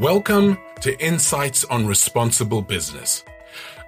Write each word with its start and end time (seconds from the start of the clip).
Welcome 0.00 0.56
to 0.80 0.98
Insights 0.98 1.66
on 1.66 1.86
Responsible 1.86 2.62
Business, 2.62 3.22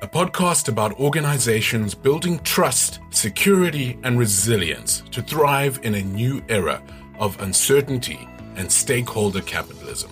a 0.02 0.06
podcast 0.06 0.68
about 0.68 1.00
organizations 1.00 1.94
building 1.94 2.38
trust, 2.40 3.00
security, 3.08 3.98
and 4.02 4.18
resilience 4.18 5.04
to 5.12 5.22
thrive 5.22 5.80
in 5.84 5.94
a 5.94 6.02
new 6.02 6.44
era 6.50 6.82
of 7.18 7.40
uncertainty 7.40 8.28
and 8.56 8.70
stakeholder 8.70 9.40
capitalism. 9.40 10.10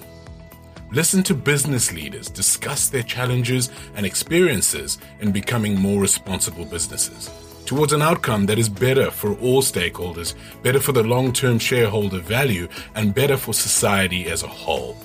Listen 0.91 1.23
to 1.25 1.35
business 1.35 1.93
leaders 1.93 2.31
discuss 2.31 2.89
their 2.89 3.03
challenges 3.03 3.69
and 3.95 4.07
experiences 4.07 4.97
in 5.21 5.33
becoming 5.33 5.79
more 5.79 6.01
responsible 6.01 6.65
businesses 6.65 7.29
towards 7.67 7.93
an 7.93 8.01
outcome 8.01 8.47
that 8.47 8.59
is 8.59 8.71
better 8.71 9.11
for 9.11 9.35
all 9.35 9.61
stakeholders, 9.61 10.33
better 10.63 10.81
for 10.81 10.93
the 10.93 11.03
long 11.03 11.31
term 11.31 11.59
shareholder 11.59 12.21
value, 12.21 12.69
and 12.95 13.15
better 13.15 13.37
for 13.37 13.53
society 13.53 14.31
as 14.31 14.43
a 14.43 14.49
whole. 14.49 14.97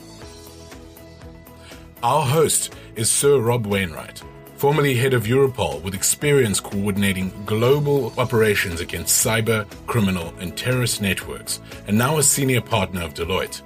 Our 2.06 2.22
host 2.22 2.72
is 2.96 3.10
Sir 3.10 3.40
Rob 3.40 3.66
Wainwright, 3.66 4.22
formerly 4.58 4.94
head 4.94 5.16
of 5.16 5.24
Europol 5.24 5.82
with 5.82 5.96
experience 5.96 6.60
coordinating 6.60 7.32
global 7.48 8.14
operations 8.20 8.80
against 8.80 9.26
cyber, 9.26 9.66
criminal, 9.88 10.32
and 10.40 10.56
terrorist 10.56 11.02
networks, 11.02 11.62
and 11.88 11.98
now 11.98 12.20
a 12.20 12.22
senior 12.22 12.62
partner 12.62 13.02
of 13.02 13.16
Deloitte. 13.16 13.64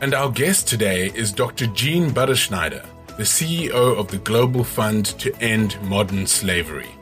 And 0.00 0.14
our 0.14 0.30
guest 0.30 0.68
today 0.68 1.10
is 1.16 1.32
Dr. 1.32 1.66
Jean 1.66 2.12
Baderschneider, 2.12 2.86
the 3.16 3.24
CEO 3.24 3.98
of 3.98 4.06
the 4.06 4.18
Global 4.18 4.62
Fund 4.62 5.06
to 5.18 5.34
End 5.42 5.76
Modern 5.82 6.28
Slavery. 6.28 6.92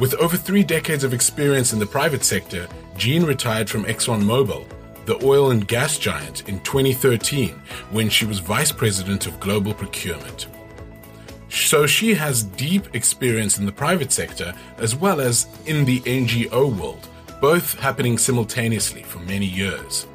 With 0.00 0.14
over 0.14 0.36
three 0.36 0.64
decades 0.64 1.04
of 1.04 1.14
experience 1.14 1.72
in 1.72 1.78
the 1.78 1.86
private 1.86 2.24
sector, 2.24 2.66
Jean 2.96 3.22
retired 3.22 3.70
from 3.70 3.84
ExxonMobil 3.84 4.66
the 5.06 5.22
oil 5.24 5.50
and 5.50 5.66
gas 5.68 5.98
giant, 5.98 6.48
in 6.48 6.60
2013 6.60 7.50
when 7.90 8.08
she 8.08 8.24
was 8.24 8.38
vice 8.38 8.72
president 8.72 9.26
of 9.26 9.40
global 9.40 9.74
procurement. 9.74 10.46
So 11.48 11.86
she 11.86 12.14
has 12.14 12.42
deep 12.42 12.94
experience 12.94 13.58
in 13.58 13.66
the 13.66 13.72
private 13.72 14.10
sector 14.10 14.54
as 14.78 14.96
well 14.96 15.20
as 15.20 15.46
in 15.66 15.84
the 15.84 16.00
NGO 16.00 16.76
world, 16.76 17.08
both 17.40 17.78
happening 17.78 18.18
simultaneously 18.18 19.02
for 19.02 19.20
many 19.20 19.46
years. 19.46 20.06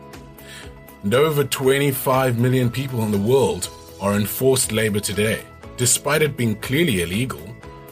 And 1.04 1.14
over 1.14 1.44
25 1.46 2.40
million 2.40 2.70
people 2.70 3.04
in 3.04 3.12
the 3.12 3.18
world 3.18 3.70
are 4.02 4.16
in 4.16 4.26
forced 4.26 4.72
labor 4.72 5.00
today, 5.00 5.42
despite 5.78 6.22
it 6.22 6.36
being 6.36 6.56
clearly 6.56 7.02
illegal, 7.02 7.42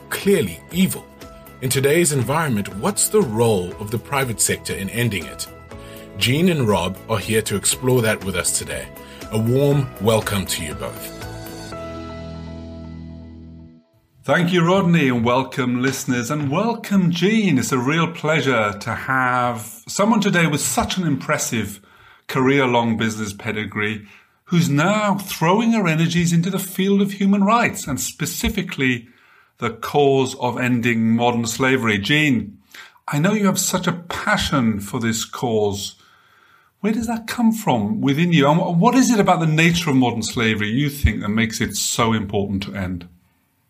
clearly 0.10 0.60
evil. 0.72 1.06
In 1.62 1.70
today's 1.70 2.12
environment, 2.12 2.76
what's 2.76 3.08
the 3.08 3.22
role 3.22 3.72
of 3.80 3.92
the 3.92 3.98
private 3.98 4.42
sector 4.42 4.74
in 4.74 4.90
ending 4.90 5.26
it? 5.26 5.48
Jean 6.18 6.50
and 6.50 6.68
Rob 6.68 6.98
are 7.10 7.20
here 7.20 7.44
to 7.44 7.56
explore 7.56 8.02
that 8.02 8.24
with 8.24 8.36
us 8.36 8.58
today. 8.58 8.88
A 9.32 9.40
warm 9.40 9.88
welcome 10.02 10.48
to 10.48 10.64
you 10.64 10.74
both. 10.74 11.14
Thank 14.24 14.52
you, 14.52 14.66
Rodney, 14.66 15.10
and 15.10 15.24
welcome, 15.24 15.82
listeners, 15.82 16.32
and 16.32 16.52
welcome, 16.52 17.12
Jean. 17.12 17.60
It's 17.60 17.72
a 17.72 17.78
real 17.78 18.12
pleasure 18.12 18.74
to 18.80 18.94
have 18.94 19.84
someone 19.88 20.20
today 20.20 20.48
with 20.48 20.60
such 20.60 20.98
an 20.98 21.06
impressive 21.06 21.82
career 22.28 22.66
long 22.66 22.98
business 22.98 23.32
pedigree 23.32 24.08
who's 24.46 24.70
now 24.70 25.16
throwing 25.20 25.74
her 25.74 25.88
energies 25.88 26.34
into 26.34 26.50
the 26.50 26.60
field 26.60 27.02
of 27.02 27.14
human 27.14 27.44
rights 27.44 27.88
and 27.88 28.02
specifically 28.02 29.08
the 29.60 29.70
cause 29.70 30.36
of 30.40 30.58
ending 30.58 31.16
modern 31.16 31.46
slavery. 31.46 32.00
Jean, 32.00 32.58
I 33.08 33.20
know 33.20 33.34
you 33.34 33.46
have 33.46 33.60
such 33.60 33.86
a 33.88 33.94
passion 33.94 34.80
for 34.80 35.00
this 35.00 35.24
cause. 35.24 35.96
Where 36.82 36.94
does 36.94 37.08
that 37.08 37.28
come 37.28 37.52
from 37.52 38.02
within 38.02 38.32
you? 38.32 38.48
And 38.48 38.80
what 38.80 38.96
is 38.96 39.10
it 39.10 39.20
about 39.20 39.40
the 39.40 39.48
nature 39.48 39.90
of 39.90 39.96
modern 39.96 40.22
slavery 40.22 40.70
you 40.70 40.90
think 40.90 41.22
that 41.22 41.30
makes 41.30 41.60
it 41.60 41.76
so 41.76 42.14
important 42.14 42.64
to 42.64 42.76
end? 42.76 43.08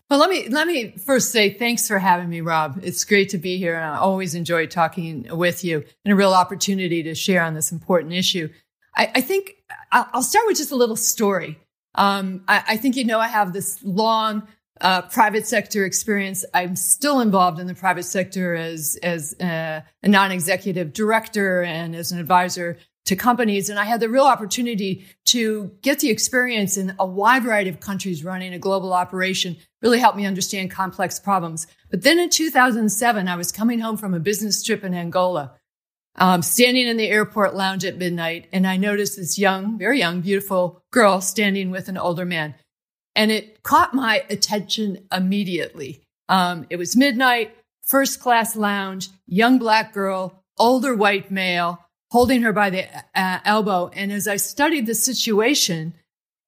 Well, 0.09 0.19
let 0.19 0.29
me 0.29 0.47
let 0.47 0.67
me 0.67 0.91
first 0.91 1.31
say 1.31 1.49
thanks 1.49 1.87
for 1.87 1.99
having 1.99 2.29
me, 2.29 2.39
Rob. 2.39 2.79
It's 2.81 3.03
great 3.03 3.29
to 3.29 3.37
be 3.37 3.57
here, 3.57 3.75
and 3.75 3.83
I 3.83 3.97
always 3.97 4.35
enjoy 4.35 4.65
talking 4.65 5.27
with 5.29 5.65
you, 5.65 5.83
and 6.05 6.13
a 6.13 6.15
real 6.15 6.33
opportunity 6.33 7.03
to 7.03 7.13
share 7.13 7.43
on 7.43 7.53
this 7.55 7.73
important 7.73 8.13
issue. 8.13 8.47
I, 8.95 9.11
I 9.15 9.21
think 9.21 9.55
I'll 9.91 10.23
start 10.23 10.45
with 10.47 10.57
just 10.57 10.71
a 10.71 10.77
little 10.77 10.95
story. 10.95 11.59
Um, 11.95 12.43
I, 12.47 12.63
I, 12.69 12.77
think 12.77 12.95
you 12.95 13.03
know 13.03 13.19
I 13.19 13.27
have 13.27 13.51
this 13.51 13.83
long 13.83 14.47
uh, 14.79 15.01
private 15.03 15.45
sector 15.45 15.83
experience. 15.83 16.45
I'm 16.53 16.75
still 16.75 17.19
involved 17.19 17.59
in 17.59 17.67
the 17.67 17.75
private 17.75 18.03
sector 18.03 18.55
as 18.55 18.97
as 19.03 19.35
uh, 19.41 19.81
a 20.03 20.07
non-executive 20.07 20.93
director 20.93 21.63
and 21.63 21.95
as 21.95 22.13
an 22.13 22.19
advisor 22.19 22.77
to 23.07 23.15
companies. 23.15 23.69
And 23.69 23.79
I 23.79 23.85
had 23.85 23.99
the 23.99 24.09
real 24.09 24.25
opportunity 24.25 25.05
to 25.27 25.71
get 25.81 25.99
the 25.99 26.09
experience 26.09 26.77
in 26.77 26.93
a 26.99 27.05
wide 27.05 27.43
variety 27.43 27.69
of 27.69 27.79
countries 27.79 28.23
running 28.23 28.53
a 28.53 28.59
global 28.59 28.93
operation, 28.93 29.57
really 29.81 29.99
helped 29.99 30.17
me 30.17 30.25
understand 30.25 30.71
complex 30.71 31.19
problems. 31.19 31.67
But 31.89 32.03
then 32.03 32.19
in 32.19 32.29
2007, 32.29 33.27
I 33.27 33.35
was 33.35 33.51
coming 33.51 33.79
home 33.79 33.97
from 33.97 34.13
a 34.13 34.19
business 34.19 34.61
trip 34.61 34.83
in 34.83 34.93
Angola, 34.93 35.53
um, 36.15 36.41
standing 36.41 36.87
in 36.87 36.97
the 36.97 37.07
airport 37.07 37.55
lounge 37.55 37.85
at 37.85 37.97
midnight, 37.97 38.47
and 38.51 38.67
I 38.67 38.75
noticed 38.75 39.17
this 39.17 39.39
young, 39.39 39.77
very 39.77 39.99
young, 39.99 40.21
beautiful 40.21 40.81
girl 40.91 41.21
standing 41.21 41.71
with 41.71 41.87
an 41.87 41.97
older 41.97 42.25
man. 42.25 42.55
And 43.15 43.31
it 43.31 43.63
caught 43.63 43.93
my 43.93 44.25
attention 44.29 45.07
immediately. 45.11 46.03
Um, 46.27 46.67
it 46.69 46.75
was 46.75 46.97
midnight, 46.97 47.55
first 47.85 48.19
class 48.19 48.55
lounge, 48.57 49.09
young 49.27 49.59
black 49.59 49.93
girl, 49.93 50.43
older 50.59 50.93
white 50.93 51.31
male 51.31 51.86
holding 52.11 52.41
her 52.41 52.53
by 52.53 52.69
the 52.69 52.85
uh, 53.15 53.39
elbow. 53.43 53.89
And 53.93 54.11
as 54.11 54.27
I 54.27 54.37
studied 54.37 54.85
the 54.85 54.95
situation, 54.95 55.93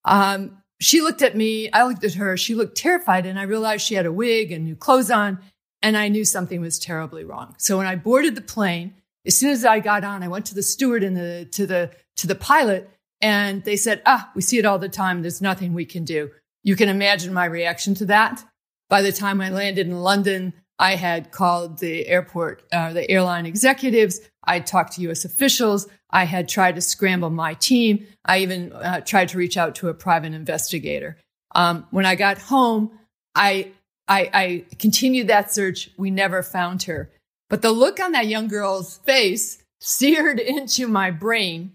um, 0.05 0.61
she 0.79 1.01
looked 1.01 1.21
at 1.21 1.35
me. 1.35 1.69
I 1.71 1.83
looked 1.83 2.03
at 2.03 2.13
her. 2.13 2.37
She 2.37 2.55
looked 2.55 2.77
terrified. 2.77 3.25
And 3.25 3.39
I 3.39 3.43
realized 3.43 3.85
she 3.85 3.95
had 3.95 4.05
a 4.05 4.11
wig 4.11 4.51
and 4.51 4.63
new 4.63 4.75
clothes 4.75 5.11
on. 5.11 5.39
And 5.81 5.97
I 5.97 6.07
knew 6.07 6.25
something 6.25 6.61
was 6.61 6.79
terribly 6.79 7.23
wrong. 7.23 7.55
So 7.57 7.77
when 7.77 7.87
I 7.87 7.95
boarded 7.95 8.35
the 8.35 8.41
plane, 8.41 8.95
as 9.25 9.37
soon 9.37 9.51
as 9.51 9.65
I 9.65 9.79
got 9.79 10.03
on, 10.03 10.23
I 10.23 10.27
went 10.27 10.45
to 10.47 10.55
the 10.55 10.63
steward 10.63 11.03
and 11.03 11.15
the, 11.15 11.47
to 11.51 11.65
the, 11.65 11.91
to 12.17 12.27
the 12.27 12.35
pilot 12.35 12.89
and 13.21 13.63
they 13.63 13.75
said, 13.75 14.01
ah, 14.05 14.31
we 14.35 14.41
see 14.41 14.57
it 14.57 14.65
all 14.65 14.79
the 14.79 14.89
time. 14.89 15.21
There's 15.21 15.41
nothing 15.41 15.73
we 15.73 15.85
can 15.85 16.05
do. 16.05 16.31
You 16.63 16.75
can 16.75 16.89
imagine 16.89 17.33
my 17.33 17.45
reaction 17.45 17.93
to 17.95 18.05
that. 18.05 18.43
By 18.89 19.01
the 19.01 19.11
time 19.11 19.41
I 19.41 19.49
landed 19.49 19.87
in 19.87 20.01
London, 20.01 20.53
I 20.79 20.95
had 20.95 21.31
called 21.31 21.79
the 21.79 22.07
airport, 22.07 22.63
uh, 22.71 22.93
the 22.93 23.09
airline 23.11 23.45
executives. 23.45 24.21
I 24.45 24.61
talked 24.61 24.93
to 24.93 25.01
U.S. 25.01 25.25
officials. 25.25 25.87
I 26.09 26.23
had 26.23 26.47
tried 26.47 26.75
to 26.75 26.81
scramble 26.81 27.29
my 27.29 27.53
team. 27.53 28.07
I 28.25 28.39
even 28.39 28.71
uh, 28.71 29.01
tried 29.01 29.29
to 29.29 29.37
reach 29.37 29.57
out 29.57 29.75
to 29.75 29.89
a 29.89 29.93
private 29.93 30.33
investigator. 30.33 31.17
Um, 31.53 31.85
when 31.91 32.05
I 32.05 32.15
got 32.15 32.37
home, 32.37 32.97
I, 33.35 33.71
I, 34.07 34.29
I 34.33 34.65
continued 34.79 35.27
that 35.27 35.53
search. 35.53 35.89
We 35.97 36.11
never 36.11 36.41
found 36.41 36.83
her. 36.83 37.11
But 37.49 37.61
the 37.61 37.71
look 37.71 37.99
on 37.99 38.13
that 38.13 38.27
young 38.27 38.47
girl's 38.47 38.97
face 38.99 39.61
seared 39.81 40.39
into 40.39 40.87
my 40.87 41.11
brain. 41.11 41.73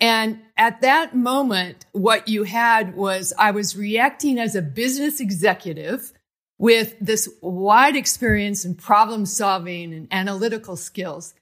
And 0.00 0.40
at 0.56 0.80
that 0.80 1.14
moment, 1.14 1.86
what 1.92 2.28
you 2.28 2.44
had 2.44 2.96
was 2.96 3.32
I 3.38 3.50
was 3.50 3.76
reacting 3.76 4.38
as 4.38 4.54
a 4.54 4.62
business 4.62 5.20
executive 5.20 6.12
with 6.58 6.94
this 7.00 7.28
wide 7.42 7.96
experience 7.96 8.64
in 8.64 8.74
problem 8.74 9.26
solving 9.26 9.92
and 9.92 10.08
analytical 10.10 10.76
skills 10.76 11.34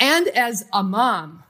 and 0.00 0.28
as 0.28 0.64
a 0.72 0.82
mom. 0.82 1.44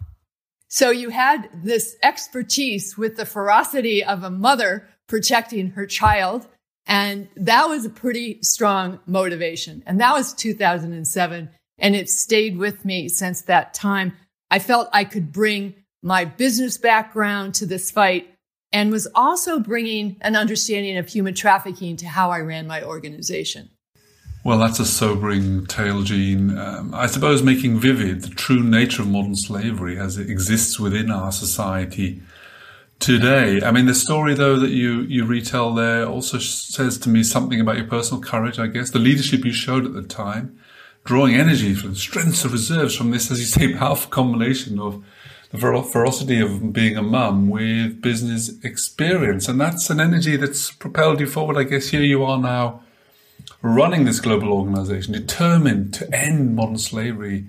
So 0.69 0.91
you 0.91 1.11
had 1.11 1.49
this 1.55 1.97
expertise 2.03 2.99
with 2.99 3.17
the 3.17 3.27
ferocity 3.27 4.05
of 4.05 4.23
a 4.23 4.31
mother 4.31 4.89
protecting 5.07 5.71
her 5.71 5.87
child. 5.87 6.47
And 6.87 7.29
that 7.37 7.69
was 7.69 7.85
a 7.85 7.91
pretty 7.91 8.43
strong 8.43 9.01
motivation. 9.07 9.83
And 9.87 10.01
that 10.01 10.13
was 10.13 10.35
2007. 10.35 11.51
And 11.79 11.97
it 11.97 12.11
stayed 12.11 12.59
with 12.59 12.85
me 12.85 13.09
since 13.09 13.43
that 13.43 13.73
time. 13.73 14.15
I 14.51 14.59
felt 14.59 14.89
I 14.93 15.05
could 15.05 15.33
bring 15.33 15.75
my 16.03 16.25
business 16.25 16.77
background 16.77 17.55
to 17.55 17.67
this 17.67 17.91
fight 17.91 18.34
and 18.75 18.91
was 18.91 19.07
also 19.15 19.61
bringing 19.61 20.17
an 20.21 20.35
understanding 20.35 20.97
of 20.97 21.09
human 21.09 21.33
trafficking 21.33 21.97
to 21.97 22.07
how 22.07 22.33
I 22.33 22.41
ran 22.41 22.67
my 22.67 22.83
organization. 22.83 23.71
Well, 24.43 24.59
that's 24.59 24.81
a 24.81 24.85
sobering 24.85 25.65
tale, 25.67 26.03
Jean. 26.03 26.59
Um, 26.59 26.93
I 26.93 27.07
suppose 27.07 27.43
making 27.43 27.79
vivid 27.79 28.23
the 28.23 28.31
true 28.31 28.63
nature 28.63 29.03
of 29.03 29.09
modern 29.09 29.37
slavery 29.37 29.97
as 29.97 30.19
it 30.19 30.29
exists 30.29 30.79
within 30.79 31.11
our 31.11 31.31
society 31.31 32.21
today. 32.99 33.63
I 33.63 33.71
mean, 33.71 33.87
the 33.87 33.95
story, 33.95 34.35
though, 34.35 34.59
that 34.59 34.71
you, 34.71 35.03
you 35.03 35.25
retell 35.25 35.73
there 35.73 36.07
also 36.07 36.39
says 36.39 36.99
to 36.99 37.09
me 37.09 37.23
something 37.23 37.61
about 37.61 37.77
your 37.77 37.87
personal 37.87 38.21
courage, 38.21 38.59
I 38.59 38.67
guess, 38.67 38.91
the 38.91 38.99
leadership 38.99 39.45
you 39.45 39.53
showed 39.53 39.87
at 39.87 39.95
the 39.95 40.03
time, 40.03 40.59
drawing 41.05 41.37
energy 41.37 41.75
from 41.75 41.95
strengths 41.95 42.45
of 42.45 42.53
reserves 42.53 42.97
from 42.97 43.13
this, 43.13 43.31
as 43.31 43.39
you 43.39 43.47
say, 43.47 43.73
powerful 43.79 44.11
combination 44.11 44.81
of 44.81 45.03
ferocity 45.59 46.41
of 46.41 46.73
being 46.73 46.97
a 46.97 47.03
mum 47.03 47.49
with 47.49 48.01
business 48.01 48.51
experience. 48.63 49.49
And 49.49 49.61
that's 49.61 49.91
an 49.91 50.01
energy 50.01 50.37
that's 50.37 50.71
propelled 50.71 51.21
you 51.21 51.27
forward. 51.27 51.57
I 51.57 51.65
guess 51.65 51.89
here 51.89 52.03
you 52.03 52.25
are 52.25 52.39
now 52.39 52.83
running 53.63 54.05
this 54.05 54.21
global 54.21 54.53
organization, 54.53 55.13
determined 55.13 55.95
to 55.95 56.15
end 56.15 56.55
modern 56.55 56.79
slavery 56.79 57.47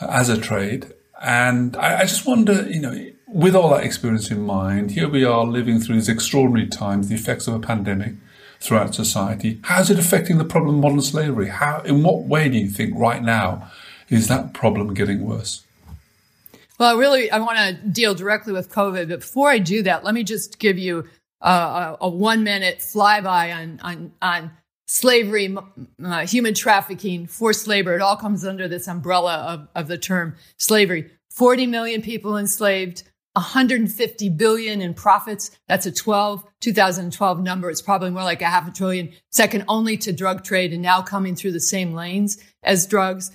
uh, 0.00 0.06
as 0.10 0.28
a 0.28 0.40
trade. 0.40 0.92
And 1.20 1.76
I, 1.76 2.00
I 2.00 2.02
just 2.02 2.26
wonder, 2.26 2.68
you 2.68 2.80
know, 2.80 3.06
with 3.26 3.54
all 3.54 3.70
that 3.70 3.84
experience 3.84 4.30
in 4.30 4.42
mind, 4.42 4.92
here 4.92 5.08
we 5.08 5.24
are 5.24 5.44
living 5.44 5.80
through 5.80 5.96
these 5.96 6.08
extraordinary 6.08 6.68
times, 6.68 7.08
the 7.08 7.14
effects 7.14 7.46
of 7.46 7.54
a 7.54 7.60
pandemic 7.60 8.14
throughout 8.60 8.94
society. 8.94 9.58
How 9.62 9.80
is 9.80 9.90
it 9.90 9.98
affecting 9.98 10.38
the 10.38 10.44
problem 10.44 10.76
of 10.76 10.80
modern 10.82 11.00
slavery? 11.00 11.48
How, 11.48 11.80
in 11.80 12.02
what 12.02 12.24
way 12.24 12.48
do 12.48 12.58
you 12.58 12.68
think 12.68 12.94
right 12.96 13.22
now 13.22 13.70
is 14.08 14.28
that 14.28 14.52
problem 14.52 14.94
getting 14.94 15.24
worse? 15.24 15.64
Well, 16.78 16.96
I 16.96 16.98
really, 16.98 17.30
I 17.30 17.38
want 17.38 17.58
to 17.58 17.88
deal 17.88 18.14
directly 18.14 18.52
with 18.52 18.70
COVID. 18.70 19.08
But 19.08 19.20
before 19.20 19.50
I 19.50 19.58
do 19.58 19.82
that, 19.82 20.04
let 20.04 20.14
me 20.14 20.24
just 20.24 20.58
give 20.58 20.78
you 20.78 21.04
a, 21.40 21.96
a 22.00 22.08
one 22.08 22.44
minute 22.44 22.78
flyby 22.78 23.54
on, 23.54 23.80
on, 23.82 24.12
on 24.22 24.50
slavery, 24.86 25.56
uh, 26.04 26.26
human 26.26 26.54
trafficking, 26.54 27.26
forced 27.26 27.66
labor. 27.66 27.94
It 27.94 28.02
all 28.02 28.16
comes 28.16 28.44
under 28.44 28.68
this 28.68 28.88
umbrella 28.88 29.36
of, 29.36 29.68
of 29.74 29.88
the 29.88 29.98
term 29.98 30.36
slavery. 30.58 31.10
40 31.30 31.66
million 31.66 32.02
people 32.02 32.36
enslaved, 32.36 33.04
150 33.32 34.28
billion 34.30 34.82
in 34.82 34.92
profits. 34.92 35.50
That's 35.66 35.86
a 35.86 35.92
12, 35.92 36.44
2012 36.60 37.40
number. 37.42 37.70
It's 37.70 37.80
probably 37.80 38.10
more 38.10 38.22
like 38.22 38.42
a 38.42 38.46
half 38.46 38.68
a 38.68 38.70
trillion, 38.70 39.12
second 39.30 39.64
only 39.68 39.96
to 39.98 40.12
drug 40.12 40.44
trade 40.44 40.72
and 40.72 40.82
now 40.82 41.00
coming 41.00 41.36
through 41.36 41.52
the 41.52 41.60
same 41.60 41.94
lanes 41.94 42.38
as 42.62 42.86
drugs. 42.86 43.30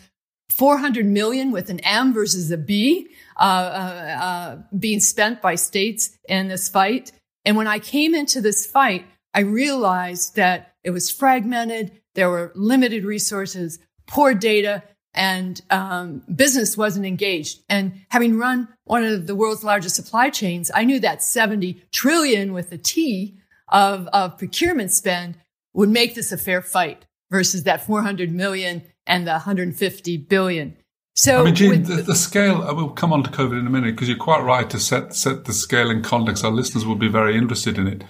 400 0.49 1.05
million 1.05 1.51
with 1.51 1.69
an 1.69 1.79
M 1.81 2.13
versus 2.13 2.49
a 2.51 2.57
B, 2.57 3.09
uh, 3.37 3.41
uh, 3.41 4.21
uh, 4.21 4.57
being 4.77 4.99
spent 4.99 5.41
by 5.41 5.55
states 5.55 6.17
in 6.27 6.47
this 6.47 6.67
fight. 6.67 7.11
And 7.45 7.55
when 7.55 7.67
I 7.67 7.79
came 7.79 8.15
into 8.15 8.41
this 8.41 8.65
fight, 8.65 9.05
I 9.33 9.41
realized 9.41 10.35
that 10.35 10.73
it 10.83 10.91
was 10.91 11.11
fragmented. 11.11 11.91
There 12.15 12.29
were 12.29 12.51
limited 12.55 13.05
resources, 13.05 13.79
poor 14.07 14.33
data, 14.33 14.83
and 15.13 15.61
um, 15.69 16.23
business 16.33 16.77
wasn't 16.77 17.05
engaged. 17.05 17.61
And 17.69 18.01
having 18.09 18.37
run 18.37 18.67
one 18.85 19.03
of 19.03 19.27
the 19.27 19.35
world's 19.35 19.63
largest 19.63 19.95
supply 19.95 20.29
chains, 20.29 20.71
I 20.73 20.85
knew 20.85 20.99
that 21.01 21.23
70 21.23 21.83
trillion 21.91 22.53
with 22.53 22.71
a 22.71 22.77
T 22.77 23.37
of, 23.69 24.07
of 24.07 24.37
procurement 24.37 24.91
spend 24.91 25.37
would 25.73 25.89
make 25.89 26.15
this 26.15 26.31
a 26.31 26.37
fair 26.37 26.61
fight 26.61 27.05
versus 27.29 27.63
that 27.63 27.85
400 27.85 28.31
million 28.31 28.83
and 29.07 29.25
the 29.25 29.31
150 29.31 30.17
billion. 30.17 30.77
So, 31.15 31.45
I 31.45 31.51
mean, 31.51 31.83
the, 31.83 32.03
the, 32.03 32.15
scale, 32.15 32.63
we'll 32.75 32.89
come 32.89 33.11
on 33.11 33.23
to 33.23 33.31
COVID 33.31 33.59
in 33.59 33.65
a 33.65 33.71
minute 33.71 33.95
because 33.95 34.07
you're 34.07 34.17
quite 34.17 34.43
right 34.43 34.69
to 34.69 34.79
set, 34.79 35.15
set 35.15 35.45
the 35.45 35.53
scale 35.53 35.89
in 35.89 36.03
context. 36.03 36.45
Our 36.45 36.51
listeners 36.51 36.85
will 36.85 36.95
be 36.95 37.07
very 37.07 37.35
interested 37.35 37.79
in 37.79 37.87
it. 37.87 38.03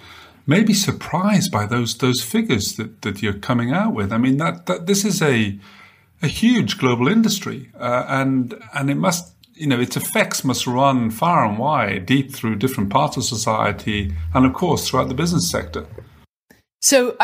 Maybe 0.46 0.74
surprised 0.74 1.50
by 1.50 1.64
those, 1.64 1.96
those 1.96 2.22
figures 2.22 2.76
that, 2.76 3.00
that 3.02 3.22
you're 3.22 3.32
coming 3.32 3.72
out 3.72 3.94
with. 3.94 4.12
I 4.12 4.18
mean, 4.18 4.36
that, 4.36 4.66
that 4.66 4.86
this 4.86 5.06
is 5.06 5.22
a, 5.22 5.58
a 6.22 6.26
huge 6.26 6.78
global 6.78 7.08
industry, 7.08 7.70
uh, 7.78 8.04
and 8.08 8.54
and 8.74 8.90
it 8.90 8.96
must 8.96 9.34
you 9.54 9.66
know 9.66 9.80
its 9.80 9.96
effects 9.96 10.44
must 10.44 10.66
run 10.66 11.10
far 11.10 11.44
and 11.44 11.58
wide, 11.58 12.06
deep 12.06 12.32
through 12.32 12.56
different 12.56 12.90
parts 12.90 13.16
of 13.16 13.24
society, 13.24 14.14
and 14.34 14.46
of 14.46 14.52
course 14.52 14.88
throughout 14.88 15.08
the 15.08 15.14
business 15.14 15.50
sector. 15.50 15.86
So, 16.80 17.16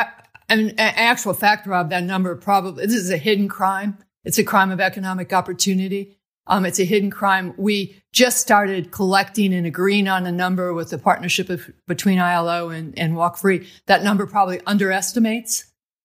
an 0.49 0.75
actual 0.79 1.35
fact, 1.35 1.67
Rob, 1.67 1.91
that 1.91 2.05
number 2.05 2.35
probably 2.37 2.87
this 2.87 2.97
is 2.97 3.11
a 3.11 3.17
hidden 3.17 3.49
crime. 3.49 3.99
It's 4.25 4.39
a 4.39 4.45
crime 4.45 4.71
of 4.71 4.81
economic 4.81 5.33
opportunity. 5.33 6.19
Um, 6.47 6.67
it's 6.67 6.79
a 6.79 6.85
hidden 6.85 7.11
crime. 7.11 7.55
We 7.57 8.03
just 8.13 8.39
started 8.39 8.91
collecting 8.91 9.55
and 9.55 9.67
agreeing 9.67 10.09
on 10.09 10.27
a 10.27 10.33
number 10.33 10.75
with 10.75 10.91
the 10.91 10.99
partnership 10.99 11.49
of, 11.49 11.71
between 11.87 12.19
ILO 12.19 12.69
and, 12.69 12.99
and 12.99 13.17
Walk 13.17 13.39
Free. 13.39 13.67
That 13.87 14.05
number 14.05 14.27
probably 14.27 14.61
underestimates 14.67 15.65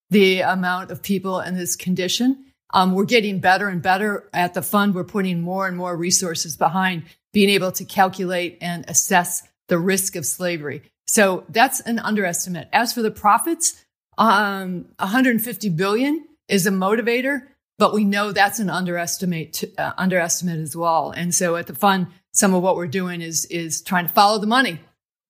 the 0.09 0.41
amount 0.41 0.91
of 0.91 1.03
people 1.03 1.39
in 1.41 1.55
this 1.55 1.75
condition. 1.75 2.45
Um, 2.73 2.93
we're 2.93 3.05
getting 3.05 3.39
better 3.39 3.67
and 3.67 3.81
better 3.81 4.29
at 4.33 4.53
the 4.53 4.61
fund. 4.61 4.95
We're 4.95 5.03
putting 5.03 5.41
more 5.41 5.67
and 5.67 5.75
more 5.75 5.95
resources 5.95 6.55
behind 6.55 7.03
being 7.33 7.49
able 7.49 7.71
to 7.73 7.85
calculate 7.85 8.57
and 8.61 8.85
assess 8.87 9.43
the 9.67 9.77
risk 9.77 10.15
of 10.15 10.25
slavery. 10.25 10.83
So 11.05 11.43
that's 11.49 11.79
an 11.81 11.99
underestimate. 11.99 12.69
As 12.71 12.93
for 12.93 13.01
the 13.01 13.11
profits, 13.11 13.83
um, 14.19 14.85
150 14.99 15.69
billion 15.69 16.27
is 16.47 16.67
a 16.67 16.71
motivator, 16.71 17.41
but 17.79 17.93
we 17.93 18.03
know 18.03 18.31
that's 18.31 18.59
an 18.59 18.69
underestimate, 18.69 19.63
uh, 19.77 19.93
underestimate 19.97 20.59
as 20.59 20.75
well. 20.75 21.11
And 21.11 21.33
so 21.33 21.55
at 21.55 21.65
the 21.65 21.75
fund, 21.75 22.07
some 22.33 22.53
of 22.53 22.61
what 22.61 22.75
we're 22.75 22.87
doing 22.87 23.21
is, 23.21 23.45
is 23.45 23.81
trying 23.81 24.05
to 24.05 24.13
follow 24.13 24.37
the 24.37 24.47
money, 24.47 24.79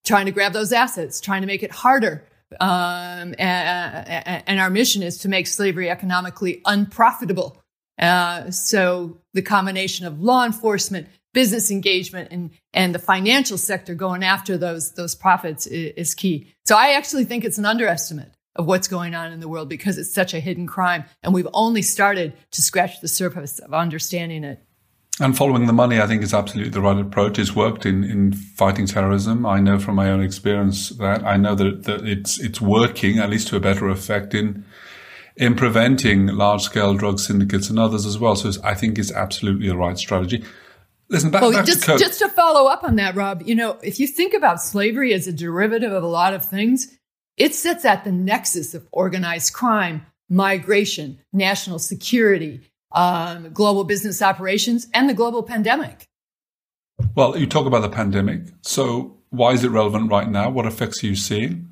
trying 0.06 0.26
to 0.26 0.32
grab 0.32 0.52
those 0.52 0.74
assets, 0.74 1.22
trying 1.22 1.42
to 1.42 1.48
make 1.48 1.64
it 1.64 1.72
harder 1.72 2.26
um, 2.60 3.36
and, 3.38 4.44
and, 4.48 4.60
our 4.60 4.70
mission 4.70 5.04
is 5.04 5.20
to 5.20 5.30
make 5.30 5.46
slavery 5.46 5.90
economically 5.90 6.62
unprofitable. 6.66 7.62
Uh, 8.00 8.50
so 8.50 9.20
the 9.34 9.42
combination 9.42 10.08
of 10.08 10.20
law 10.20 10.46
enforcement, 10.46 11.08
business 11.34 11.70
engagement, 11.70 12.30
and 12.32 12.50
and 12.74 12.96
the 12.96 13.00
financial 13.00 13.58
sector 13.58 13.94
going 13.94 14.24
after 14.24 14.58
those 14.58 14.94
those 14.94 15.14
profits 15.14 15.68
is, 15.68 15.94
is 15.96 16.14
key. 16.16 16.52
So 16.66 16.76
I 16.76 16.94
actually 16.94 17.26
think 17.26 17.46
it's 17.46 17.60
an 17.60 17.66
underestimate 17.66 18.32
of 18.60 18.66
what's 18.66 18.90
going 18.90 19.16
on 19.16 19.32
in 19.32 19.40
the 19.40 19.48
world 19.48 19.70
because 19.70 19.98
it's 19.98 20.14
such 20.14 20.34
a 20.34 20.40
hidden 20.42 20.68
crime, 20.68 21.06
and 21.24 21.34
we've 21.34 21.48
only 21.54 21.82
started 21.82 22.34
to 22.52 22.62
scratch 22.62 23.00
the 23.00 23.08
surface 23.08 23.58
of 23.60 23.74
understanding 23.74 24.44
it. 24.44 24.62
And 25.22 25.36
following 25.36 25.66
the 25.66 25.74
money, 25.74 26.00
I 26.00 26.08
think, 26.08 26.24
is 26.24 26.34
absolutely 26.34 26.72
the 26.72 26.82
right 26.82 27.00
approach. 27.00 27.40
It's 27.40 27.56
worked 27.56 27.86
in, 27.86 28.04
in 28.04 28.34
fighting 28.34 28.86
terrorism. 28.86 29.46
I 29.46 29.62
know 29.62 29.80
from 29.80 29.96
my 29.96 30.10
own 30.10 30.22
experience 30.22 30.90
that 30.90 31.24
I 31.24 31.38
know 31.38 31.56
that, 31.56 31.86
that 31.86 32.06
it's 32.06 32.38
it's 32.40 32.60
working 32.60 33.18
at 33.18 33.30
least 33.30 33.48
to 33.50 33.56
a 33.56 33.60
better 33.62 33.88
effect 33.90 34.34
in 34.34 34.66
in 35.38 35.56
preventing 35.56 36.28
large 36.28 36.64
scale 36.64 36.94
drug 36.96 37.20
syndicates 37.20 37.70
and 37.70 37.80
others 37.80 38.06
as 38.06 38.20
well. 38.20 38.36
So 38.36 38.52
I 38.62 38.76
think 38.76 39.00
it's 39.00 39.12
absolutely 39.12 39.70
the 39.70 39.78
right 39.78 39.98
strategy. 39.98 40.44
Listen, 41.10 41.32
back, 41.32 41.42
well, 41.42 41.52
back 41.52 41.66
just, 41.66 41.84
to 41.84 41.98
just 41.98 42.20
to 42.20 42.30
follow 42.30 42.70
up 42.70 42.84
on 42.84 42.98
that, 42.98 43.16
Rob, 43.16 43.42
you 43.46 43.56
know, 43.56 43.80
if 43.82 44.00
you 44.00 44.08
think 44.08 44.34
about 44.34 44.62
slavery 44.62 45.14
as 45.14 45.28
a 45.28 45.34
derivative 45.34 45.92
of 45.92 46.04
a 46.04 46.08
lot 46.08 46.34
of 46.34 46.46
things, 46.46 46.99
it 47.40 47.56
sits 47.56 47.86
at 47.86 48.04
the 48.04 48.12
nexus 48.12 48.76
of 48.76 48.88
organized 48.92 49.54
crime, 49.54 50.06
migration, 50.30 51.20
national 51.34 51.80
security, 51.80 52.62
um, 52.92 53.52
global 53.52 53.86
business 53.86 54.22
operations, 54.22 54.88
and 54.94 55.10
the 55.10 55.14
global 55.14 55.42
pandemic. 55.42 56.06
Well, 57.16 57.38
you 57.38 57.48
talk 57.48 57.66
about 57.66 57.82
the 57.82 57.90
pandemic. 57.90 58.42
So, 58.62 59.18
why 59.30 59.52
is 59.52 59.64
it 59.64 59.70
relevant 59.70 60.12
right 60.12 60.30
now? 60.30 60.50
What 60.50 60.66
effects 60.66 61.04
are 61.04 61.08
you 61.08 61.16
seeing? 61.16 61.70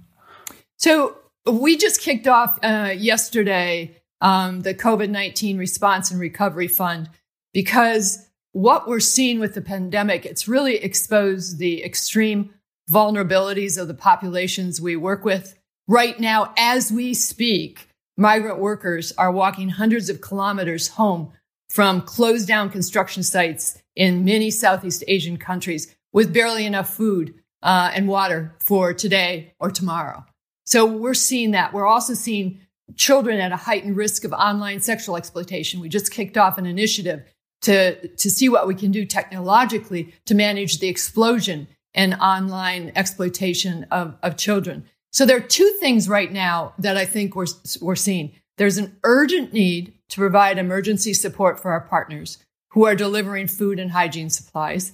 So, 0.78 1.18
we 1.46 1.76
just 1.78 2.02
kicked 2.02 2.28
off 2.28 2.58
uh, 2.64 2.94
yesterday 2.98 3.98
um, 4.22 4.62
the 4.62 4.74
COVID 4.74 5.10
19 5.10 5.58
Response 5.58 6.12
and 6.12 6.20
Recovery 6.20 6.68
Fund 6.68 7.10
because 7.54 8.28
what 8.54 8.88
we're 8.88 9.00
seeing 9.00 9.40
with 9.40 9.54
the 9.54 9.62
pandemic, 9.62 10.26
it's 10.26 10.48
really 10.48 10.78
exposed 10.78 11.60
the 11.60 11.84
extreme 11.84 12.54
vulnerabilities 12.90 13.80
of 13.80 13.88
the 13.88 13.94
populations 13.94 14.80
we 14.80 14.96
work 14.96 15.26
with. 15.26 15.57
Right 15.90 16.20
now, 16.20 16.54
as 16.58 16.92
we 16.92 17.14
speak, 17.14 17.88
migrant 18.18 18.60
workers 18.60 19.14
are 19.18 19.32
walking 19.32 19.70
hundreds 19.70 20.10
of 20.10 20.20
kilometers 20.20 20.90
home 20.90 21.32
from 21.70 22.02
closed 22.02 22.46
down 22.46 22.70
construction 22.70 23.24
sites 23.24 23.82
in 23.96 24.26
many 24.26 24.52
Southeast 24.52 25.06
Asian 25.08 25.38
countries 25.38 25.96
with 26.12 26.34
barely 26.34 26.66
enough 26.66 26.94
food 26.94 27.36
uh, 27.64 27.90
and 27.94 28.10
water 28.10 28.54
for 28.60 28.94
today 28.94 29.54
or 29.62 29.72
tomorrow. 29.72 30.26
So 30.66 30.86
we're 30.86 31.14
seeing 31.14 31.52
that. 31.52 31.72
We're 31.72 31.88
also 31.88 32.14
seeing 32.14 32.60
children 32.98 33.40
at 33.40 33.54
a 33.54 33.58
heightened 33.58 33.96
risk 33.96 34.26
of 34.26 34.34
online 34.34 34.82
sexual 34.82 35.16
exploitation. 35.16 35.80
We 35.80 35.88
just 35.88 36.12
kicked 36.12 36.38
off 36.38 36.58
an 36.58 36.66
initiative 36.66 37.24
to, 37.62 38.10
to 38.10 38.30
see 38.30 38.50
what 38.50 38.68
we 38.68 38.76
can 38.76 38.92
do 38.92 39.06
technologically 39.06 40.14
to 40.26 40.36
manage 40.36 40.80
the 40.80 40.90
explosion 40.90 41.70
in 41.94 42.14
online 42.16 42.92
exploitation 42.94 43.86
of, 43.90 44.18
of 44.22 44.36
children. 44.36 44.84
So 45.18 45.26
there 45.26 45.38
are 45.38 45.40
two 45.40 45.76
things 45.80 46.08
right 46.08 46.32
now 46.32 46.76
that 46.78 46.96
I 46.96 47.04
think 47.04 47.36
we're, 47.36 47.48
we're 47.82 47.96
seeing. 47.96 48.34
There's 48.60 48.78
an 48.78 48.98
urgent 49.04 49.52
need 49.52 49.96
to 50.10 50.18
provide 50.20 50.60
emergency 50.60 51.12
support 51.16 51.60
for 51.60 51.72
our 51.72 51.82
partners 51.82 52.38
who 52.74 52.86
are 52.86 52.94
delivering 52.94 53.48
food 53.48 53.80
and 53.80 53.90
hygiene 53.90 54.30
supplies 54.30 54.94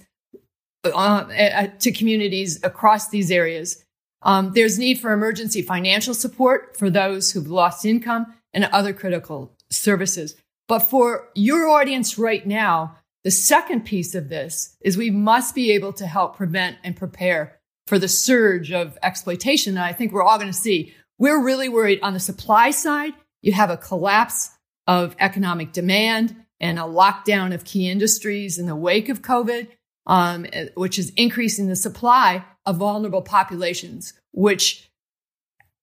uh, 0.82 1.66
to 1.78 1.92
communities 1.92 2.58
across 2.64 3.10
these 3.10 3.30
areas. 3.30 3.84
Um, 4.22 4.52
there's 4.54 4.78
need 4.78 4.98
for 4.98 5.12
emergency 5.12 5.60
financial 5.60 6.14
support 6.14 6.74
for 6.74 6.88
those 6.88 7.32
who've 7.32 7.50
lost 7.50 7.84
income 7.84 8.32
and 8.54 8.64
other 8.64 8.94
critical 8.94 9.52
services. 9.68 10.36
But 10.68 10.78
for 10.78 11.28
your 11.34 11.68
audience 11.68 12.16
right 12.16 12.46
now, 12.46 12.96
the 13.24 13.30
second 13.30 13.84
piece 13.84 14.14
of 14.14 14.30
this 14.30 14.74
is 14.80 14.96
we 14.96 15.10
must 15.10 15.54
be 15.54 15.72
able 15.72 15.92
to 15.92 16.06
help 16.06 16.34
prevent 16.34 16.78
and 16.82 16.96
prepare 16.96 17.60
for 17.86 17.98
the 17.98 18.08
surge 18.08 18.72
of 18.72 18.98
exploitation 19.02 19.74
that 19.74 19.84
I 19.84 19.92
think 19.92 20.12
we're 20.12 20.22
all 20.22 20.38
going 20.38 20.50
to 20.50 20.56
see. 20.56 20.94
We're 21.18 21.42
really 21.42 21.68
worried 21.68 22.00
on 22.02 22.14
the 22.14 22.20
supply 22.20 22.70
side. 22.70 23.12
You 23.42 23.52
have 23.52 23.70
a 23.70 23.76
collapse 23.76 24.50
of 24.86 25.14
economic 25.18 25.72
demand 25.72 26.36
and 26.60 26.78
a 26.78 26.82
lockdown 26.82 27.54
of 27.54 27.64
key 27.64 27.88
industries 27.88 28.58
in 28.58 28.66
the 28.66 28.76
wake 28.76 29.08
of 29.08 29.22
COVID, 29.22 29.68
um, 30.06 30.46
which 30.74 30.98
is 30.98 31.12
increasing 31.16 31.68
the 31.68 31.76
supply 31.76 32.44
of 32.66 32.76
vulnerable 32.76 33.22
populations, 33.22 34.14
which 34.32 34.90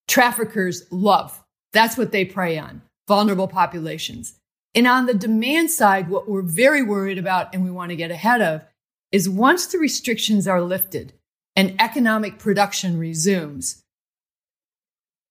traffickers 0.07 0.83
love. 0.91 1.43
That's 1.73 1.97
what 1.97 2.11
they 2.11 2.25
prey 2.25 2.57
on, 2.57 2.81
vulnerable 3.07 3.47
populations. 3.47 4.33
And 4.73 4.87
on 4.87 5.05
the 5.05 5.13
demand 5.13 5.71
side, 5.71 6.09
what 6.09 6.29
we're 6.29 6.41
very 6.41 6.81
worried 6.81 7.17
about 7.17 7.53
and 7.53 7.63
we 7.63 7.71
want 7.71 7.89
to 7.89 7.95
get 7.95 8.11
ahead 8.11 8.41
of 8.41 8.63
is 9.11 9.29
once 9.29 9.67
the 9.67 9.77
restrictions 9.77 10.47
are 10.47 10.61
lifted 10.61 11.13
and 11.55 11.79
economic 11.79 12.39
production 12.39 12.97
resumes, 12.97 13.81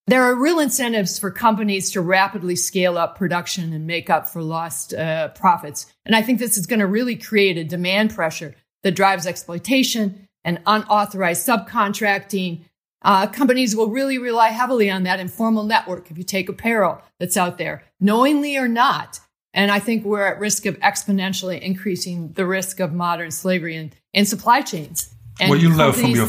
there 0.06 0.24
are 0.24 0.34
real 0.34 0.58
incentives 0.58 1.20
for 1.20 1.30
companies 1.30 1.92
to 1.92 2.00
rapidly 2.00 2.56
scale 2.56 2.98
up 2.98 3.16
production 3.16 3.72
and 3.72 3.86
make 3.86 4.10
up 4.10 4.28
for 4.28 4.42
lost 4.42 4.92
uh, 4.92 5.28
profits. 5.28 5.86
And 6.04 6.16
I 6.16 6.22
think 6.22 6.40
this 6.40 6.58
is 6.58 6.66
going 6.66 6.80
to 6.80 6.86
really 6.86 7.14
create 7.14 7.56
a 7.56 7.64
demand 7.64 8.12
pressure 8.12 8.56
that 8.82 8.96
drives 8.96 9.24
exploitation 9.24 10.26
and 10.42 10.60
unauthorized 10.66 11.46
subcontracting. 11.46 12.64
Uh, 13.02 13.28
companies 13.28 13.76
will 13.76 13.90
really 13.90 14.18
rely 14.18 14.48
heavily 14.48 14.90
on 14.90 15.04
that 15.04 15.20
informal 15.20 15.62
network 15.62 16.10
if 16.10 16.18
you 16.18 16.24
take 16.24 16.48
apparel 16.48 17.00
that's 17.20 17.36
out 17.36 17.56
there, 17.56 17.84
knowingly 18.00 18.56
or 18.56 18.66
not. 18.66 19.20
And 19.54 19.70
I 19.70 19.78
think 19.78 20.04
we're 20.04 20.26
at 20.26 20.40
risk 20.40 20.66
of 20.66 20.78
exponentially 20.80 21.60
increasing 21.60 22.32
the 22.32 22.46
risk 22.46 22.80
of 22.80 22.92
modern 22.92 23.30
slavery 23.30 23.76
in, 23.76 23.92
in 24.12 24.26
supply 24.26 24.62
chains. 24.62 25.14
And 25.40 25.50
well, 25.50 25.58
you 25.58 25.70
know 25.70 25.92
from 25.92 26.10
your 26.10 26.28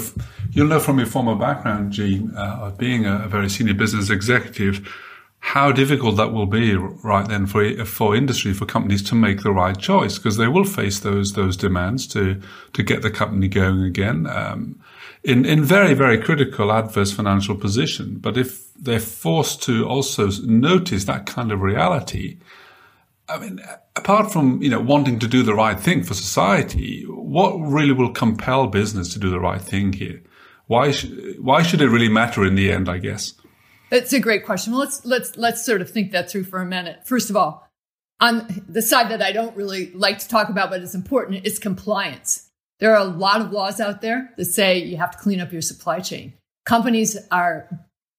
you'll 0.52 0.68
know 0.68 0.80
from 0.80 0.98
your 0.98 1.08
former 1.08 1.36
background, 1.36 1.92
Jean, 1.92 2.36
uh, 2.36 2.60
of 2.62 2.78
being 2.78 3.06
a, 3.06 3.24
a, 3.26 3.28
very 3.28 3.50
senior 3.50 3.74
business 3.74 4.10
executive, 4.10 4.88
how 5.40 5.72
difficult 5.72 6.18
that 6.18 6.34
will 6.34 6.46
be 6.46 6.76
right 6.76 7.28
then 7.28 7.46
for 7.46 7.86
for 7.86 8.16
industry 8.16 8.54
for 8.54 8.66
companies 8.66 9.04
to 9.04 9.16
make 9.16 9.44
the 9.44 9.52
right 9.52 9.78
choice 9.78 10.18
because 10.18 10.38
they 10.38 10.48
will 10.48 10.66
face 10.66 11.00
those 11.00 11.34
those 11.34 11.58
demands 11.58 12.08
to 12.08 12.42
to 12.74 12.84
get 12.84 13.02
the 13.02 13.12
company 13.12 13.48
going 13.48 13.84
again. 13.84 14.28
Um, 14.28 14.82
in, 15.24 15.46
in 15.46 15.64
very, 15.64 15.94
very 15.94 16.18
critical 16.18 16.72
adverse 16.72 17.12
financial 17.12 17.56
position. 17.56 18.18
But 18.18 18.38
if 18.38 18.74
they're 18.74 19.00
forced 19.00 19.62
to 19.64 19.88
also 19.88 20.30
notice 20.44 21.06
that 21.06 21.26
kind 21.26 21.52
of 21.52 21.62
reality, 21.62 22.38
I 23.30 23.40
mean, 23.40 23.62
apart 23.96 24.32
from 24.32 24.62
you 24.62 24.70
know 24.70 24.80
wanting 24.80 25.20
to 25.20 25.28
do 25.28 25.44
the 25.44 25.54
right 25.54 25.80
thing 25.80 26.04
for 26.04 26.14
society, 26.14 27.04
what 27.08 27.56
really 27.58 27.94
will 27.94 28.12
compel 28.12 28.68
business 28.68 29.14
to 29.14 29.20
do 29.20 29.30
the 29.30 29.40
right 29.40 29.62
thing 29.62 29.94
here? 29.94 30.22
Why 30.68 30.92
sh- 30.92 31.12
why 31.40 31.64
should 31.64 31.82
it 31.82 31.90
really 31.90 32.10
matter 32.10 32.46
in 32.46 32.56
the 32.56 32.72
end? 32.72 32.90
I 32.90 32.98
guess 32.98 33.34
it's 33.92 34.14
a 34.14 34.20
great 34.20 34.46
question. 34.46 34.74
Well, 34.74 34.82
let's 34.82 35.06
let's 35.06 35.38
let's 35.38 35.66
sort 35.66 35.82
of 35.82 35.90
think 35.90 36.12
that 36.12 36.30
through 36.30 36.46
for 36.46 36.62
a 36.62 36.66
minute. 36.66 37.06
First 37.06 37.30
of 37.30 37.36
all, 37.36 37.68
on 38.20 38.64
the 38.68 38.82
side 38.82 39.10
that 39.10 39.22
I 39.22 39.32
don't 39.32 39.56
really 39.56 39.92
like 39.92 40.20
to 40.20 40.28
talk 40.28 40.50
about, 40.50 40.70
but 40.70 40.82
it's 40.82 40.96
important, 40.96 41.46
is 41.46 41.60
compliance. 41.60 42.48
There 42.80 42.96
are 42.96 43.02
a 43.02 43.10
lot 43.10 43.42
of 43.42 43.52
laws 43.52 43.80
out 43.80 44.02
there 44.02 44.32
that 44.38 44.46
say 44.46 44.80
you 44.80 44.98
have 44.98 45.12
to 45.12 45.18
clean 45.18 45.42
up 45.42 45.52
your 45.52 45.62
supply 45.62 46.00
chain. 46.00 46.34
Companies 46.66 47.18
are 47.32 47.70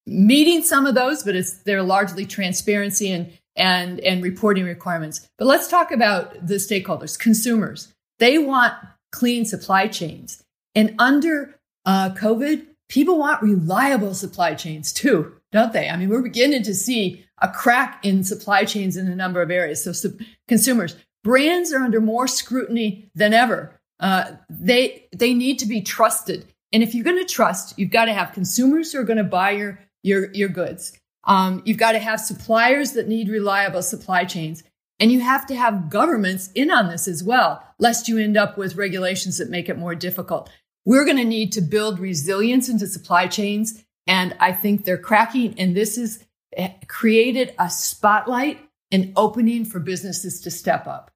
meeting 0.05 0.61
some 0.61 0.85
of 0.85 0.95
those, 0.95 1.23
but 1.23 1.35
it's 1.35 1.63
they're 1.63 1.83
largely 1.83 2.25
transparency 2.25 3.11
and 3.11 3.31
and, 3.55 3.99
and 3.99 4.23
reporting 4.23 4.65
requirements. 4.65 5.27
But 5.37 5.45
let's 5.45 5.67
talk 5.67 5.91
about 5.91 6.47
the 6.47 6.55
stakeholders, 6.55 7.17
consumers. 7.17 7.93
They 8.19 8.37
want 8.37 8.73
clean 9.11 9.45
supply 9.45 9.87
chains. 9.87 10.43
And 10.75 10.95
under 10.99 11.59
uh, 11.85 12.11
COVID, 12.11 12.65
people 12.89 13.17
want 13.17 13.41
reliable 13.41 14.13
supply 14.13 14.55
chains 14.55 14.91
too, 14.91 15.33
don't 15.51 15.73
they? 15.73 15.89
I 15.89 15.97
mean, 15.97 16.09
we're 16.09 16.21
beginning 16.21 16.63
to 16.63 16.73
see 16.73 17.25
a 17.41 17.47
crack 17.47 17.99
in 18.03 18.23
supply 18.23 18.65
chains 18.65 18.97
in 18.97 19.07
a 19.07 19.15
number 19.15 19.41
of 19.41 19.51
areas. 19.51 19.83
So, 19.83 20.09
consumers, 20.47 20.95
brands 21.23 21.73
are 21.73 21.83
under 21.83 22.01
more 22.01 22.27
scrutiny 22.27 23.09
than 23.15 23.33
ever. 23.33 23.79
Uh, 23.99 24.33
they 24.49 25.07
they 25.15 25.33
need 25.33 25.59
to 25.59 25.65
be 25.65 25.81
trusted, 25.81 26.45
and 26.71 26.83
if 26.83 26.93
you're 26.93 27.03
going 27.03 27.25
to 27.25 27.33
trust, 27.33 27.77
you've 27.77 27.91
got 27.91 28.05
to 28.05 28.13
have 28.13 28.33
consumers 28.33 28.91
who 28.91 28.99
are 28.99 29.03
going 29.03 29.17
to 29.17 29.23
buy 29.23 29.51
your 29.51 29.79
your 30.01 30.31
your 30.33 30.49
goods. 30.49 30.93
Um, 31.25 31.61
you've 31.65 31.77
got 31.77 31.93
to 31.93 31.99
have 31.99 32.19
suppliers 32.19 32.93
that 32.93 33.07
need 33.07 33.29
reliable 33.29 33.81
supply 33.81 34.25
chains. 34.25 34.63
And 34.99 35.11
you 35.11 35.21
have 35.21 35.45
to 35.47 35.55
have 35.55 35.89
governments 35.89 36.49
in 36.53 36.71
on 36.71 36.87
this 36.87 37.07
as 37.07 37.23
well, 37.23 37.63
lest 37.79 38.07
you 38.07 38.17
end 38.17 38.37
up 38.37 38.57
with 38.57 38.75
regulations 38.75 39.37
that 39.37 39.49
make 39.49 39.67
it 39.67 39.77
more 39.77 39.95
difficult. 39.95 40.49
We're 40.85 41.05
going 41.05 41.17
to 41.17 41.25
need 41.25 41.51
to 41.53 41.61
build 41.61 41.99
resilience 41.99 42.69
into 42.69 42.87
supply 42.87 43.27
chains. 43.27 43.83
And 44.05 44.35
I 44.39 44.51
think 44.51 44.85
they're 44.85 44.97
cracking. 44.97 45.59
And 45.59 45.75
this 45.75 45.95
has 45.95 46.23
eh, 46.55 46.69
created 46.87 47.53
a 47.57 47.69
spotlight 47.69 48.59
and 48.91 49.13
opening 49.15 49.65
for 49.65 49.79
businesses 49.79 50.41
to 50.41 50.51
step 50.51 50.87
up. 50.87 51.09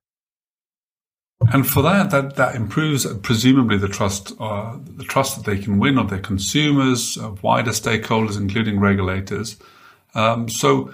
And 1.53 1.67
for 1.67 1.83
that, 1.83 2.09
that, 2.09 2.35
that 2.35 2.55
improves 2.55 3.05
presumably 3.17 3.77
the 3.77 3.87
trust, 3.87 4.33
uh, 4.39 4.77
the 4.83 5.03
trust 5.03 5.35
that 5.35 5.45
they 5.45 5.61
can 5.61 5.77
win 5.77 5.99
of 5.99 6.09
their 6.09 6.19
consumers, 6.19 7.15
of 7.15 7.43
wider 7.43 7.71
stakeholders, 7.71 8.37
including 8.37 8.79
regulators. 8.79 9.57
Um, 10.17 10.49
so, 10.49 10.91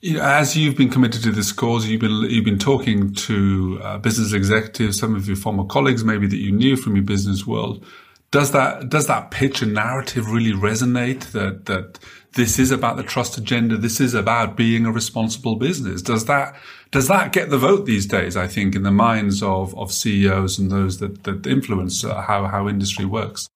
you 0.00 0.14
know, 0.14 0.22
as 0.22 0.56
you've 0.56 0.76
been 0.76 0.88
committed 0.88 1.22
to 1.24 1.32
this 1.32 1.52
cause, 1.52 1.86
you've 1.86 2.00
been 2.00 2.30
you've 2.30 2.44
been 2.44 2.58
talking 2.58 3.12
to 3.14 3.80
uh, 3.82 3.98
business 3.98 4.32
executives, 4.32 4.98
some 4.98 5.14
of 5.14 5.26
your 5.26 5.36
former 5.36 5.64
colleagues, 5.64 6.04
maybe 6.04 6.26
that 6.28 6.38
you 6.38 6.52
knew 6.52 6.76
from 6.76 6.96
your 6.96 7.04
business 7.04 7.46
world. 7.46 7.84
Does 8.30 8.52
that 8.52 8.88
does 8.88 9.08
that 9.08 9.30
pitch 9.30 9.60
and 9.62 9.74
narrative 9.74 10.30
really 10.30 10.52
resonate? 10.52 11.32
That 11.32 11.66
that 11.66 11.98
this 12.34 12.58
is 12.58 12.70
about 12.70 12.96
the 12.96 13.02
trust 13.02 13.36
agenda. 13.36 13.76
This 13.76 14.00
is 14.00 14.14
about 14.14 14.56
being 14.56 14.86
a 14.86 14.92
responsible 14.92 15.56
business. 15.56 16.00
Does 16.00 16.24
that 16.26 16.54
does 16.92 17.08
that 17.08 17.32
get 17.32 17.50
the 17.50 17.58
vote 17.58 17.84
these 17.84 18.06
days? 18.06 18.36
I 18.36 18.46
think 18.46 18.74
in 18.74 18.84
the 18.84 18.92
minds 18.92 19.42
of 19.42 19.76
of 19.76 19.92
CEOs 19.92 20.58
and 20.58 20.70
those 20.70 20.98
that 20.98 21.24
that 21.24 21.46
influence 21.46 22.04
uh, 22.04 22.22
how 22.22 22.46
how 22.46 22.68
industry 22.68 23.04
works. 23.04 23.48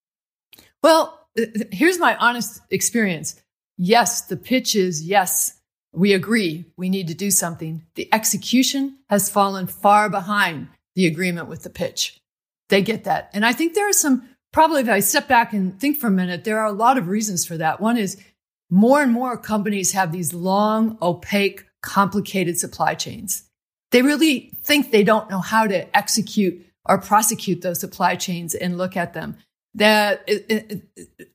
Well, 0.82 1.26
here's 1.70 1.98
my 1.98 2.16
honest 2.16 2.60
experience 2.70 3.40
yes, 3.76 4.22
the 4.22 4.36
pitch 4.36 4.74
is 4.74 5.02
yes, 5.02 5.58
we 5.92 6.12
agree, 6.12 6.66
we 6.76 6.88
need 6.88 7.08
to 7.08 7.14
do 7.14 7.30
something. 7.30 7.86
The 7.94 8.12
execution 8.12 8.98
has 9.08 9.30
fallen 9.30 9.66
far 9.66 10.10
behind 10.10 10.68
the 10.94 11.06
agreement 11.06 11.48
with 11.48 11.62
the 11.62 11.70
pitch. 11.70 12.20
They 12.68 12.82
get 12.82 13.04
that. 13.04 13.30
And 13.32 13.46
I 13.46 13.52
think 13.52 13.74
there 13.74 13.88
are 13.88 13.94
some, 13.94 14.28
probably 14.52 14.82
if 14.82 14.88
I 14.88 15.00
step 15.00 15.28
back 15.28 15.52
and 15.52 15.78
think 15.80 15.98
for 15.98 16.08
a 16.08 16.10
minute, 16.10 16.44
there 16.44 16.58
are 16.58 16.66
a 16.66 16.72
lot 16.72 16.98
of 16.98 17.08
reasons 17.08 17.46
for 17.46 17.56
that. 17.56 17.80
One 17.80 17.96
is 17.96 18.20
more 18.68 19.00
and 19.00 19.12
more 19.12 19.36
companies 19.36 19.92
have 19.92 20.12
these 20.12 20.34
long, 20.34 20.98
opaque, 21.00 21.64
complicated 21.82 22.58
supply 22.58 22.94
chains. 22.94 23.44
They 23.92 24.02
really 24.02 24.52
think 24.62 24.90
they 24.90 25.04
don't 25.04 25.30
know 25.30 25.38
how 25.38 25.66
to 25.66 25.96
execute 25.96 26.66
or 26.84 26.98
prosecute 26.98 27.62
those 27.62 27.80
supply 27.80 28.16
chains 28.16 28.54
and 28.54 28.76
look 28.76 28.96
at 28.96 29.14
them 29.14 29.36
that 29.76 30.28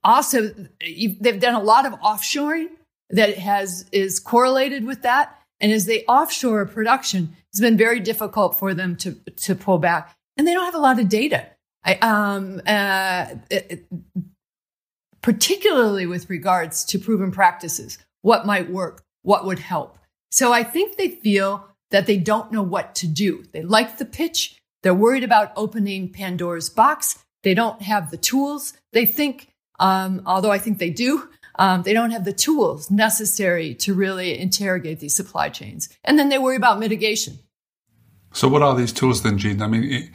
also 0.04 0.54
they've 0.82 1.40
done 1.40 1.56
a 1.56 1.64
lot 1.64 1.86
of 1.86 1.94
offshoring 2.02 2.68
that 3.10 3.38
has 3.38 3.86
is 3.92 4.20
correlated 4.20 4.86
with 4.86 5.04
that. 5.04 5.38
And 5.60 5.72
as 5.72 5.86
they 5.86 6.04
offshore 6.06 6.66
production 6.66 7.36
it's 7.50 7.60
been 7.60 7.78
very 7.78 8.00
difficult 8.00 8.58
for 8.58 8.74
them 8.74 8.96
to 8.98 9.14
to 9.38 9.56
pull 9.56 9.78
back. 9.78 10.16
And 10.38 10.48
they 10.48 10.54
don't 10.54 10.66
have 10.66 10.76
a 10.76 10.80
lot 10.80 11.00
of 11.00 11.10
data. 11.10 11.48
I, 11.84 11.96
um, 11.96 12.62
uh, 12.66 13.28
it, 13.50 13.86
particularly 15.22 16.06
with 16.06 16.30
regards 16.30 16.86
to 16.86 17.00
proven 17.00 17.32
practices 17.32 17.98
what 18.22 18.46
might 18.46 18.70
work 18.70 19.04
what 19.24 19.46
would 19.46 19.60
help. 19.60 19.98
So 20.32 20.52
i 20.52 20.64
think 20.64 20.98
they 20.98 21.10
feel 21.10 21.68
that 21.92 22.08
they 22.08 22.18
don't 22.18 22.52
know 22.52 22.64
what 22.64 22.96
to 22.96 23.08
do. 23.08 23.44
They 23.52 23.62
like 23.62 23.98
the 23.98 24.06
pitch. 24.06 24.58
They're 24.82 24.94
worried 24.94 25.24
about 25.24 25.52
opening 25.56 26.10
pandora's 26.10 26.70
box 26.70 27.20
they 27.44 27.54
don't 27.54 27.82
have 27.82 28.12
the 28.12 28.18
tools. 28.18 28.74
They 28.92 29.06
think, 29.06 29.54
um, 29.80 30.22
although 30.26 30.52
I 30.52 30.58
think 30.58 30.78
they 30.78 30.90
do, 30.90 31.30
um, 31.56 31.84
they 31.84 31.94
don't 31.94 32.12
have 32.12 32.26
the 32.26 32.34
tools 32.34 32.90
necessary 32.90 33.76
to 33.76 33.94
really 33.94 34.40
interrogate 34.40 35.00
these 35.00 35.16
supply 35.16 35.50
chains. 35.50 35.90
And 36.04 36.18
then 36.18 36.30
they 36.30 36.38
worry 36.38 36.56
about 36.56 36.80
mitigation. 36.80 37.40
So, 38.34 38.48
what 38.48 38.62
are 38.62 38.76
these 38.76 38.94
tools 38.94 39.24
then, 39.24 39.38
Jean? 39.38 39.62
I 39.62 39.68
mean, 39.68 40.12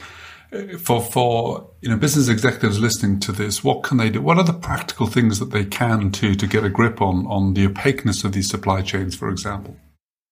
for 0.79 1.03
for 1.03 1.71
you 1.81 1.89
know 1.89 1.97
business 1.97 2.29
executives 2.29 2.79
listening 2.79 3.21
to 3.21 3.33
this, 3.33 3.63
what 3.63 3.83
can 3.83 3.99
they 3.99 4.11
do? 4.11 4.23
What 4.23 4.39
are 4.39 4.45
the 4.45 4.53
practical 4.53 5.07
things 5.07 5.39
that 5.39 5.51
they 5.51 5.65
can 5.65 6.11
do 6.11 6.35
to 6.35 6.47
get 6.47 6.65
a 6.65 6.71
grip 6.71 7.03
on 7.03 7.27
on 7.27 7.55
the 7.55 7.67
opaqueness 7.67 8.25
of 8.25 8.33
these 8.33 8.49
supply 8.49 8.83
chains, 8.83 9.15
for 9.15 9.29
example? 9.29 9.77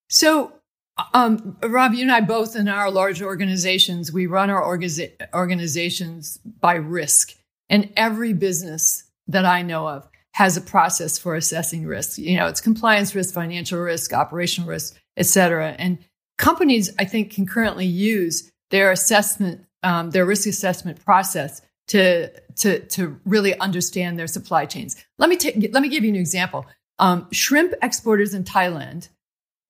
So 0.09 0.54
um, 1.13 1.57
Rob, 1.63 1.95
you 1.95 2.03
and 2.03 2.13
I 2.13 2.21
both 2.21 2.55
in 2.57 2.69
our 2.69 2.91
large 2.91 3.23
organizations, 3.23 4.13
we 4.13 4.27
run 4.27 4.51
our 4.51 4.63
organiza- 4.63 5.13
organizations 5.33 6.39
by 6.61 6.75
risk. 6.75 7.35
And 7.69 7.91
every 7.97 8.33
business 8.33 9.05
that 9.27 9.45
I 9.45 9.63
know 9.63 9.89
of 9.89 10.09
has 10.35 10.57
a 10.57 10.61
process 10.61 11.19
for 11.19 11.35
assessing 11.35 11.87
risk. 11.87 12.19
You 12.19 12.37
know, 12.37 12.47
it's 12.47 12.61
compliance 12.61 13.15
risk, 13.15 13.35
financial 13.35 13.81
risk, 13.81 14.13
operational 14.13 14.69
risk, 14.69 14.97
et 15.17 15.27
cetera. 15.27 15.75
And 15.79 15.99
companies, 16.39 16.93
I 16.99 17.05
think, 17.05 17.33
can 17.33 17.47
currently 17.47 17.87
use 17.87 18.51
their 18.71 18.91
assessment, 18.91 19.65
um, 19.83 20.11
their 20.11 20.27
risk 20.27 20.47
assessment 20.49 21.05
process 21.05 21.63
to, 21.89 22.31
to, 22.57 22.81
to 22.81 23.21
really 23.25 23.59
understand 23.59 24.19
their 24.19 24.27
supply 24.27 24.67
chains. 24.67 25.03
Let 25.19 25.31
me 25.31 25.37
take, 25.37 25.73
let 25.73 25.83
me 25.83 25.89
give 25.89 26.05
you 26.05 26.11
an 26.11 26.17
example. 26.17 26.67
Um, 26.99 27.29
shrimp 27.33 27.75
exporters 27.83 28.35
in 28.35 28.45
Thailand 28.45 29.09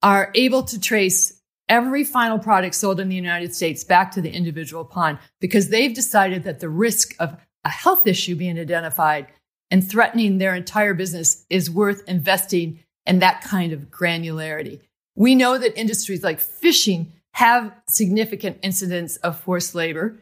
are 0.05 0.29
able 0.35 0.61
to 0.61 0.79
trace 0.79 1.41
every 1.67 2.03
final 2.03 2.37
product 2.37 2.75
sold 2.75 2.99
in 2.99 3.09
the 3.09 3.15
United 3.15 3.55
States 3.55 3.83
back 3.83 4.11
to 4.11 4.21
the 4.21 4.29
individual 4.29 4.85
pond 4.85 5.17
because 5.41 5.69
they've 5.69 5.95
decided 5.95 6.43
that 6.43 6.59
the 6.59 6.69
risk 6.69 7.15
of 7.19 7.35
a 7.63 7.69
health 7.69 8.05
issue 8.05 8.35
being 8.35 8.59
identified 8.59 9.25
and 9.71 9.89
threatening 9.89 10.37
their 10.37 10.53
entire 10.53 10.93
business 10.93 11.43
is 11.49 11.71
worth 11.71 12.07
investing 12.07 12.79
in 13.07 13.17
that 13.17 13.41
kind 13.41 13.73
of 13.73 13.89
granularity. 13.89 14.79
We 15.15 15.33
know 15.33 15.57
that 15.57 15.75
industries 15.75 16.23
like 16.23 16.39
fishing 16.39 17.13
have 17.33 17.73
significant 17.89 18.59
incidents 18.61 19.17
of 19.17 19.39
forced 19.39 19.73
labor. 19.73 20.19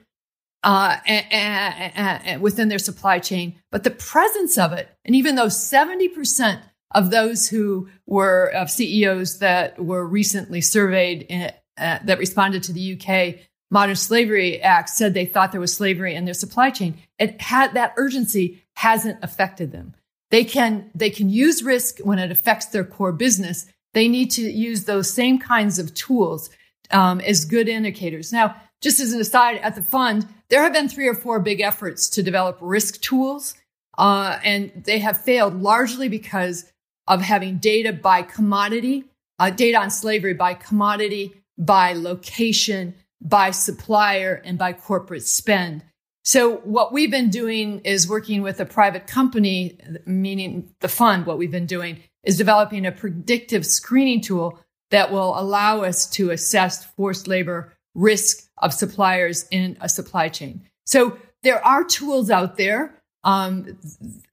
uh, 0.63 0.95
and, 1.05 1.25
and, 1.29 2.25
and 2.25 2.41
within 2.41 2.69
their 2.69 2.79
supply 2.79 3.19
chain, 3.19 3.55
but 3.69 3.83
the 3.83 3.91
presence 3.91 4.57
of 4.57 4.71
it. 4.71 4.87
And 5.03 5.13
even 5.13 5.35
though 5.35 5.47
70% 5.47 6.61
of 6.93 7.11
those 7.11 7.47
who 7.47 7.89
were 8.05 8.51
of 8.53 8.69
CEOs 8.69 9.39
that 9.39 9.83
were 9.83 10.05
recently 10.05 10.61
surveyed 10.61 11.23
in, 11.23 11.51
uh, 11.77 11.99
that 12.03 12.19
responded 12.19 12.63
to 12.63 12.73
the 12.73 12.93
UK 12.93 13.47
Modern 13.73 13.95
Slavery 13.95 14.61
Act 14.61 14.89
said 14.89 15.15
they 15.15 15.25
thought 15.25 15.51
there 15.51 15.59
was 15.59 15.73
slavery 15.73 16.13
in 16.13 16.25
their 16.25 16.35
supply 16.35 16.69
chain, 16.69 16.93
it 17.17 17.41
had 17.41 17.73
that 17.73 17.95
urgency 17.97 18.63
hasn't 18.75 19.17
affected 19.23 19.71
them. 19.71 19.95
They 20.29 20.43
can 20.43 20.91
they 20.93 21.09
can 21.09 21.27
use 21.27 21.63
risk 21.63 21.97
when 21.99 22.19
it 22.19 22.29
affects 22.29 22.67
their 22.67 22.83
core 22.83 23.11
business. 23.11 23.65
They 23.95 24.07
need 24.07 24.29
to 24.31 24.43
use 24.43 24.83
those 24.83 25.11
same 25.11 25.39
kinds 25.39 25.79
of 25.79 25.95
tools 25.95 26.51
um, 26.91 27.19
as 27.21 27.45
good 27.45 27.67
indicators. 27.67 28.31
Now, 28.31 28.55
just 28.79 28.99
as 28.99 29.11
an 29.11 29.19
aside, 29.19 29.57
at 29.63 29.73
the 29.73 29.81
fund, 29.81 30.27
there 30.49 30.61
have 30.61 30.73
been 30.73 30.87
three 30.87 31.07
or 31.07 31.15
four 31.15 31.39
big 31.39 31.59
efforts 31.59 32.09
to 32.09 32.21
develop 32.21 32.59
risk 32.61 33.01
tools, 33.01 33.55
uh, 33.97 34.37
and 34.43 34.83
they 34.85 34.99
have 34.99 35.17
failed 35.17 35.59
largely 35.59 36.09
because 36.09 36.71
of 37.07 37.21
having 37.21 37.57
data 37.57 37.93
by 37.93 38.21
commodity, 38.21 39.05
uh, 39.39 39.49
data 39.49 39.77
on 39.77 39.89
slavery 39.89 40.33
by 40.33 40.53
commodity, 40.53 41.33
by 41.57 41.93
location, 41.93 42.95
by 43.21 43.51
supplier, 43.51 44.41
and 44.45 44.57
by 44.57 44.73
corporate 44.73 45.23
spend. 45.23 45.83
So 46.25 46.57
what 46.57 46.93
we've 46.93 47.11
been 47.11 47.29
doing 47.29 47.79
is 47.79 48.07
working 48.07 48.41
with 48.41 48.59
a 48.59 48.65
private 48.65 49.07
company, 49.07 49.77
meaning 50.05 50.73
the 50.79 50.87
fund. 50.87 51.25
What 51.25 51.37
we've 51.37 51.51
been 51.51 51.65
doing 51.65 51.99
is 52.23 52.37
developing 52.37 52.85
a 52.85 52.91
predictive 52.91 53.65
screening 53.65 54.21
tool 54.21 54.59
that 54.91 55.11
will 55.11 55.37
allow 55.37 55.81
us 55.81 56.09
to 56.11 56.31
assess 56.31 56.85
forced 56.85 57.27
labor 57.27 57.73
risk 57.93 58.47
of 58.59 58.73
suppliers 58.73 59.45
in 59.51 59.77
a 59.81 59.89
supply 59.89 60.29
chain. 60.29 60.61
So 60.85 61.17
there 61.43 61.65
are 61.65 61.83
tools 61.83 62.29
out 62.29 62.57
there. 62.57 63.01
Um, 63.23 63.77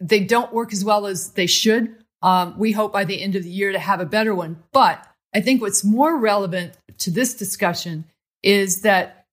they 0.00 0.20
don't 0.20 0.52
work 0.52 0.72
as 0.72 0.84
well 0.84 1.06
as 1.06 1.32
they 1.32 1.46
should. 1.46 1.96
Um, 2.22 2.54
we 2.58 2.72
hope 2.72 2.92
by 2.92 3.04
the 3.04 3.20
end 3.20 3.36
of 3.36 3.42
the 3.42 3.50
year 3.50 3.72
to 3.72 3.78
have 3.78 4.00
a 4.00 4.06
better 4.06 4.34
one. 4.34 4.62
But 4.72 5.06
I 5.34 5.40
think 5.40 5.60
what's 5.60 5.84
more 5.84 6.18
relevant 6.18 6.74
to 6.98 7.10
this 7.10 7.34
discussion 7.34 8.04
is 8.42 8.82
that 8.82 9.26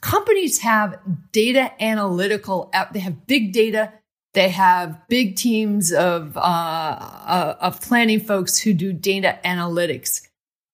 companies 0.00 0.60
have 0.60 0.98
data 1.32 1.72
analytical, 1.82 2.72
they 2.92 3.00
have 3.00 3.26
big 3.26 3.52
data, 3.52 3.92
they 4.32 4.48
have 4.48 5.00
big 5.08 5.36
teams 5.36 5.92
of, 5.92 6.36
uh, 6.36 6.40
uh, 6.40 7.56
of 7.60 7.80
planning 7.80 8.20
folks 8.20 8.58
who 8.58 8.74
do 8.74 8.92
data 8.92 9.38
analytics. 9.44 10.22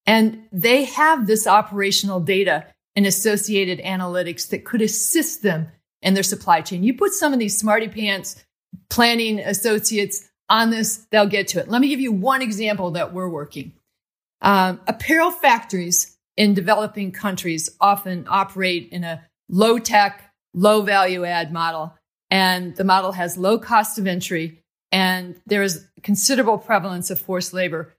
And 0.07 0.47
they 0.51 0.85
have 0.85 1.27
this 1.27 1.45
operational 1.45 2.19
data 2.19 2.65
and 2.95 3.05
associated 3.05 3.79
analytics 3.79 4.49
that 4.49 4.65
could 4.65 4.81
assist 4.81 5.43
them 5.43 5.67
in 6.01 6.15
their 6.15 6.23
supply 6.23 6.61
chain. 6.61 6.83
You 6.83 6.95
put 6.95 7.13
some 7.13 7.33
of 7.33 7.39
these 7.39 7.57
smarty 7.57 7.87
pants 7.87 8.43
planning 8.89 9.39
associates 9.39 10.27
on 10.51 10.69
this, 10.69 11.07
they'll 11.11 11.25
get 11.25 11.47
to 11.47 11.59
it. 11.59 11.69
Let 11.69 11.79
me 11.79 11.87
give 11.87 12.01
you 12.01 12.11
one 12.11 12.41
example 12.41 12.91
that 12.91 13.13
we're 13.13 13.29
working. 13.29 13.71
Um, 14.41 14.81
apparel 14.85 15.31
factories 15.31 16.17
in 16.35 16.53
developing 16.53 17.13
countries 17.13 17.69
often 17.79 18.25
operate 18.27 18.89
in 18.91 19.05
a 19.05 19.23
low 19.47 19.79
tech, 19.79 20.33
low 20.53 20.81
value 20.81 21.23
add 21.23 21.53
model. 21.53 21.95
And 22.29 22.75
the 22.75 22.83
model 22.83 23.13
has 23.13 23.37
low 23.37 23.59
cost 23.59 23.97
of 23.97 24.07
entry 24.07 24.61
and 24.91 25.39
there 25.45 25.63
is 25.63 25.87
considerable 26.03 26.57
prevalence 26.57 27.09
of 27.09 27.19
forced 27.19 27.53
labor, 27.53 27.93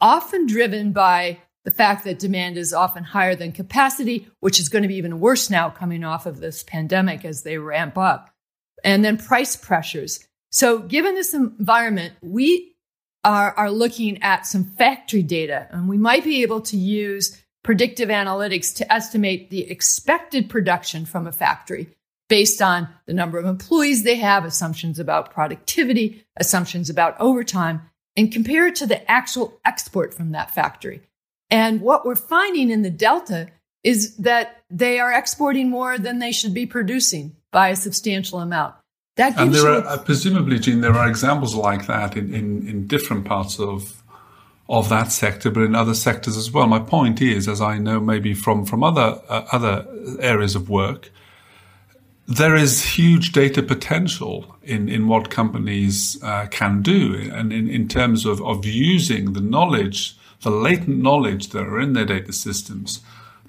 often 0.00 0.46
driven 0.46 0.92
by 0.92 1.40
the 1.66 1.70
fact 1.70 2.04
that 2.04 2.18
demand 2.18 2.56
is 2.56 2.72
often 2.72 3.04
higher 3.04 3.34
than 3.34 3.52
capacity, 3.52 4.26
which 4.40 4.58
is 4.58 4.70
going 4.70 4.82
to 4.82 4.88
be 4.88 4.96
even 4.96 5.20
worse 5.20 5.50
now 5.50 5.68
coming 5.68 6.02
off 6.02 6.24
of 6.24 6.40
this 6.40 6.62
pandemic 6.62 7.26
as 7.26 7.42
they 7.42 7.58
ramp 7.58 7.98
up. 7.98 8.30
And 8.82 9.04
then 9.04 9.18
price 9.18 9.54
pressures. 9.54 10.26
So 10.50 10.78
given 10.80 11.14
this 11.14 11.34
environment, 11.34 12.14
we 12.22 12.74
are, 13.24 13.52
are 13.52 13.70
looking 13.70 14.22
at 14.22 14.46
some 14.46 14.64
factory 14.64 15.22
data 15.22 15.68
and 15.70 15.88
we 15.88 15.98
might 15.98 16.24
be 16.24 16.42
able 16.42 16.60
to 16.62 16.76
use 16.76 17.40
predictive 17.62 18.08
analytics 18.08 18.74
to 18.76 18.92
estimate 18.92 19.50
the 19.50 19.70
expected 19.70 20.48
production 20.48 21.04
from 21.04 21.26
a 21.26 21.32
factory 21.32 21.88
based 22.28 22.62
on 22.62 22.88
the 23.06 23.12
number 23.12 23.38
of 23.38 23.44
employees 23.44 24.02
they 24.02 24.14
have, 24.14 24.44
assumptions 24.44 24.98
about 24.98 25.32
productivity, 25.32 26.24
assumptions 26.36 26.88
about 26.88 27.20
overtime, 27.20 27.82
and 28.16 28.32
compare 28.32 28.66
it 28.68 28.76
to 28.76 28.86
the 28.86 29.10
actual 29.10 29.60
export 29.64 30.14
from 30.14 30.32
that 30.32 30.54
factory. 30.54 31.02
And 31.50 31.80
what 31.80 32.06
we're 32.06 32.14
finding 32.14 32.70
in 32.70 32.82
the 32.82 32.90
Delta 32.90 33.48
is 33.82 34.16
that 34.18 34.62
they 34.70 35.00
are 35.00 35.12
exporting 35.12 35.68
more 35.68 35.98
than 35.98 36.18
they 36.18 36.32
should 36.32 36.54
be 36.54 36.66
producing 36.66 37.36
by 37.50 37.68
a 37.68 37.76
substantial 37.76 38.38
amount. 38.38 38.74
That 39.20 39.38
and 39.38 39.54
there 39.54 39.68
are, 39.68 39.86
uh, 39.86 39.98
presumably, 39.98 40.58
Jean, 40.58 40.80
there 40.80 40.94
are 40.94 41.06
examples 41.06 41.54
like 41.54 41.86
that 41.88 42.16
in, 42.16 42.32
in, 42.32 42.66
in 42.66 42.86
different 42.86 43.26
parts 43.26 43.60
of 43.60 44.02
of 44.66 44.88
that 44.88 45.12
sector, 45.12 45.50
but 45.50 45.62
in 45.64 45.74
other 45.74 45.94
sectors 45.94 46.36
as 46.38 46.50
well. 46.52 46.66
My 46.66 46.78
point 46.78 47.20
is, 47.20 47.46
as 47.46 47.60
I 47.60 47.76
know 47.76 48.00
maybe 48.00 48.32
from 48.32 48.64
from 48.64 48.82
other 48.82 49.20
uh, 49.28 49.44
other 49.52 49.86
areas 50.20 50.54
of 50.56 50.70
work, 50.70 51.10
there 52.26 52.56
is 52.56 52.82
huge 52.82 53.32
data 53.32 53.62
potential 53.62 54.56
in, 54.62 54.88
in 54.88 55.06
what 55.06 55.28
companies 55.28 56.16
uh, 56.22 56.46
can 56.50 56.80
do, 56.80 57.30
and 57.30 57.52
in, 57.52 57.68
in 57.68 57.88
terms 57.88 58.24
of, 58.24 58.40
of 58.40 58.64
using 58.64 59.34
the 59.34 59.42
knowledge 59.42 60.16
the 60.42 60.50
latent 60.50 61.02
knowledge 61.02 61.48
that 61.50 61.62
are 61.62 61.80
in 61.80 61.92
their 61.92 62.06
data 62.06 62.32
systems 62.32 63.00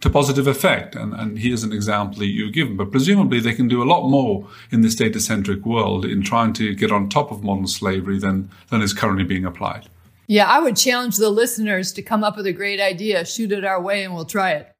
to 0.02 0.10
positive 0.10 0.48
effect. 0.48 0.96
And, 0.96 1.14
and 1.14 1.40
here's 1.40 1.64
an 1.64 1.72
example 1.72 2.20
that 2.20 2.28
you've 2.28 2.54
given. 2.54 2.76
But 2.76 2.92
presumably 2.92 3.40
they 3.40 3.54
can 3.54 3.68
do 3.68 3.82
a 3.82 3.86
lot 3.86 4.10
more 4.10 4.48
in 4.72 4.82
this 4.82 4.96
data 4.96 5.20
centric 5.20 5.66
world 5.66 6.06
in 6.06 6.22
trying 6.22 6.54
to 6.54 6.76
get 6.76 6.92
on 6.92 7.08
top 7.08 7.32
of 7.32 7.44
modern 7.44 7.68
slavery 7.68 8.20
than, 8.20 8.50
than 8.70 8.82
is 8.82 8.94
currently 8.94 9.24
being 9.24 9.46
applied. 9.46 9.88
Yeah, 10.28 10.48
I 10.48 10.60
would 10.60 10.78
challenge 10.78 11.18
the 11.18 11.30
listeners 11.30 11.92
to 11.94 12.02
come 12.02 12.24
up 12.24 12.38
with 12.38 12.46
a 12.46 12.54
great 12.54 12.80
idea, 12.80 13.26
shoot 13.26 13.52
it 13.52 13.66
our 13.66 13.82
way, 13.82 14.04
and 14.04 14.14
we'll 14.14 14.26
try 14.26 14.52
it. 14.52 14.72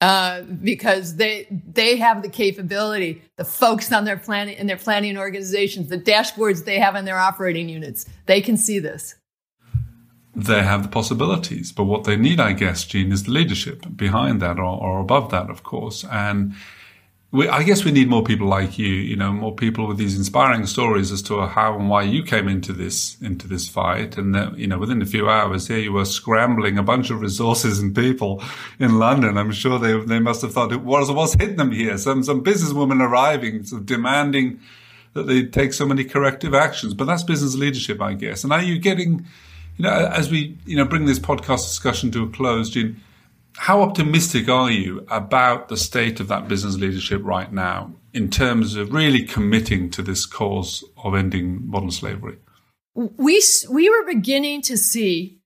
Uh, 0.00 0.42
because 0.42 1.16
they 1.16 1.46
they 1.50 1.96
have 1.96 2.20
the 2.20 2.28
capability, 2.28 3.22
the 3.36 3.44
folks 3.44 3.90
on 3.92 4.04
their 4.04 4.16
planning 4.18 4.56
in 4.58 4.66
their 4.66 4.76
planning 4.76 5.16
organizations, 5.16 5.88
the 5.88 5.98
dashboards 5.98 6.64
they 6.64 6.78
have 6.78 6.94
in 6.94 7.04
their 7.04 7.18
operating 7.18 7.68
units, 7.68 8.06
they 8.26 8.40
can 8.40 8.56
see 8.56 8.78
this 8.78 9.14
they 10.36 10.62
have 10.62 10.82
the 10.82 10.88
possibilities. 10.88 11.72
But 11.72 11.84
what 11.84 12.04
they 12.04 12.16
need, 12.16 12.40
I 12.40 12.52
guess, 12.52 12.84
Jean, 12.84 13.12
is 13.12 13.24
the 13.24 13.30
leadership 13.30 13.86
behind 13.96 14.42
that 14.42 14.58
or, 14.58 14.64
or 14.64 15.00
above 15.00 15.30
that, 15.30 15.48
of 15.48 15.62
course. 15.62 16.04
And 16.10 16.54
we, 17.30 17.48
I 17.48 17.62
guess 17.64 17.84
we 17.84 17.90
need 17.90 18.08
more 18.08 18.22
people 18.22 18.46
like 18.46 18.78
you, 18.78 18.86
you 18.86 19.16
know, 19.16 19.32
more 19.32 19.54
people 19.54 19.86
with 19.88 19.96
these 19.96 20.16
inspiring 20.16 20.66
stories 20.66 21.10
as 21.10 21.20
to 21.22 21.46
how 21.46 21.76
and 21.76 21.88
why 21.88 22.02
you 22.02 22.22
came 22.22 22.48
into 22.48 22.72
this, 22.72 23.16
into 23.20 23.48
this 23.48 23.68
fight. 23.68 24.16
And 24.16 24.34
that, 24.34 24.58
you 24.58 24.66
know, 24.66 24.78
within 24.78 25.02
a 25.02 25.06
few 25.06 25.28
hours 25.28 25.68
here, 25.68 25.78
you 25.78 25.92
were 25.92 26.04
scrambling 26.04 26.78
a 26.78 26.82
bunch 26.82 27.10
of 27.10 27.20
resources 27.20 27.80
and 27.80 27.94
people 27.94 28.42
in 28.78 28.98
London. 28.98 29.36
I'm 29.36 29.52
sure 29.52 29.78
they, 29.78 30.00
they 30.04 30.20
must 30.20 30.42
have 30.42 30.52
thought 30.52 30.72
it 30.72 30.82
was, 30.82 31.10
what's 31.10 31.34
hitting 31.34 31.56
them 31.56 31.72
here? 31.72 31.98
Some, 31.98 32.22
some 32.22 32.42
businesswoman 32.42 33.00
arriving, 33.00 33.64
sort 33.64 33.82
of 33.82 33.86
demanding 33.86 34.60
that 35.12 35.28
they 35.28 35.44
take 35.44 35.72
so 35.72 35.86
many 35.86 36.04
corrective 36.04 36.54
actions. 36.54 36.94
But 36.94 37.04
that's 37.04 37.22
business 37.22 37.54
leadership, 37.54 38.00
I 38.00 38.14
guess. 38.14 38.44
And 38.44 38.52
are 38.52 38.62
you 38.62 38.78
getting, 38.78 39.26
you 39.76 39.84
know, 39.84 39.90
as 39.90 40.30
we 40.30 40.56
you 40.66 40.76
know 40.76 40.84
bring 40.84 41.06
this 41.06 41.18
podcast 41.18 41.62
discussion 41.62 42.10
to 42.12 42.24
a 42.24 42.28
close, 42.28 42.70
Jean, 42.70 43.00
how 43.56 43.82
optimistic 43.82 44.48
are 44.48 44.70
you 44.70 45.06
about 45.10 45.68
the 45.68 45.76
state 45.76 46.20
of 46.20 46.28
that 46.28 46.48
business 46.48 46.76
leadership 46.76 47.20
right 47.24 47.52
now 47.52 47.92
in 48.12 48.30
terms 48.30 48.76
of 48.76 48.92
really 48.92 49.24
committing 49.24 49.90
to 49.90 50.02
this 50.02 50.26
cause 50.26 50.84
of 51.02 51.14
ending 51.14 51.68
modern 51.68 51.90
slavery? 51.90 52.38
We 52.94 53.42
we 53.70 53.90
were 53.90 54.04
beginning 54.06 54.62
to 54.62 54.76
see 54.76 55.40